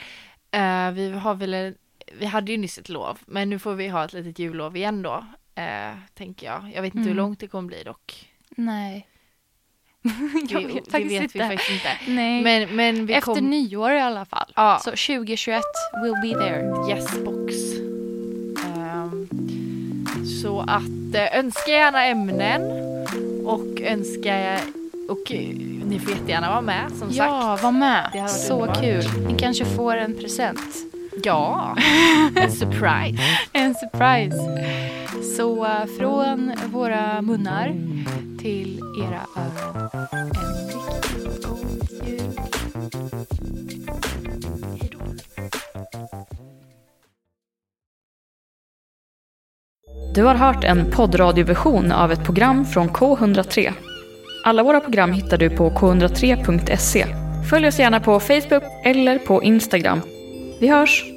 Eh, 0.51 0.91
vi 0.91 1.11
har 1.11 1.35
väl 1.35 1.75
vi 2.19 2.25
hade 2.25 2.51
ju 2.51 2.57
nyss 2.57 2.77
ett 2.77 2.89
lov, 2.89 3.19
men 3.25 3.49
nu 3.49 3.59
får 3.59 3.73
vi 3.73 3.87
ha 3.87 4.05
ett 4.05 4.13
litet 4.13 4.39
jullov 4.39 4.77
igen 4.77 5.01
då, 5.01 5.25
eh, 5.55 5.91
tänker 6.13 6.47
jag. 6.47 6.71
Jag 6.75 6.81
vet 6.81 6.95
inte 6.95 6.99
hur 7.09 7.11
Mm. 7.11 7.17
långt 7.17 7.39
det 7.39 7.47
kommer 7.47 7.67
bli 7.67 7.83
dock. 7.83 8.29
Nej. 8.49 9.07
jag 10.49 10.61
Det- 10.61 10.67
vet 10.67 10.91
faktiskt 10.91 11.11
vet 11.15 11.21
inte. 11.23 11.37
vi 11.37 11.39
faktiskt 11.39 11.71
inte. 11.71 11.97
Nej. 12.07 12.43
Men, 12.43 12.75
men 12.75 13.05
vi 13.05 13.13
Efter 13.13 13.33
kom... 13.35 13.49
nyår 13.49 13.91
i 13.91 13.99
alla 14.01 14.25
fall. 14.25 14.51
Ja. 14.55 14.79
Så 14.83 14.89
2021 14.89 15.61
will 16.03 16.13
be 16.33 16.39
there. 16.39 16.89
Yes 16.89 17.23
box. 17.25 17.53
Ehm, 18.65 19.27
så 20.41 20.59
att 20.59 21.15
eh, 21.15 21.39
önska 21.39 21.71
gärna 21.71 22.05
ämnen 22.05 22.61
och 23.45 23.81
önska 23.81 24.57
och 25.09 25.31
eh, 25.31 25.39
ni 25.85 25.99
får 25.99 26.11
jättegärna 26.13 26.49
vara 26.49 26.61
med 26.61 26.85
som 26.89 27.07
sagt. 27.07 27.15
Ja, 27.17 27.59
var 27.63 27.71
med. 27.71 28.29
Så 28.29 28.53
underbart. 28.53 28.81
kul. 28.81 29.03
Ni 29.27 29.39
kanske 29.39 29.65
får 29.65 29.95
en 29.95 30.15
present. 30.17 30.92
Ja, 31.23 31.75
en 32.35 32.51
surprise. 32.51 33.23
En 33.53 33.75
surprise. 33.75 34.37
Så 35.37 35.65
eh, 35.65 35.85
från 35.99 36.51
våra 36.65 37.21
munnar 37.21 37.75
till 38.39 38.81
era 39.03 39.21
öron. 39.35 39.89
En 40.11 40.29
riktigt 40.29 41.43
god 41.43 41.89
jul. 42.07 42.31
Hej 44.79 44.91
då. 44.91 44.99
Du 50.15 50.23
har 50.23 50.35
hört 50.35 50.63
en 50.63 50.91
poddradioversion 50.91 51.91
av 51.91 52.11
ett 52.11 52.23
program 52.23 52.65
från 52.65 52.89
K103. 52.89 53.73
Alla 54.45 54.63
våra 54.63 54.79
program 54.79 55.11
hittar 55.11 55.37
du 55.37 55.49
på 55.49 55.69
k103.se. 55.69 57.05
Följ 57.49 57.67
oss 57.67 57.79
gärna 57.79 57.99
på 57.99 58.19
Facebook 58.19 58.63
eller 58.83 59.19
på 59.19 59.43
Instagram. 59.43 60.01
Vi 60.63 60.69
hörs! 60.69 61.12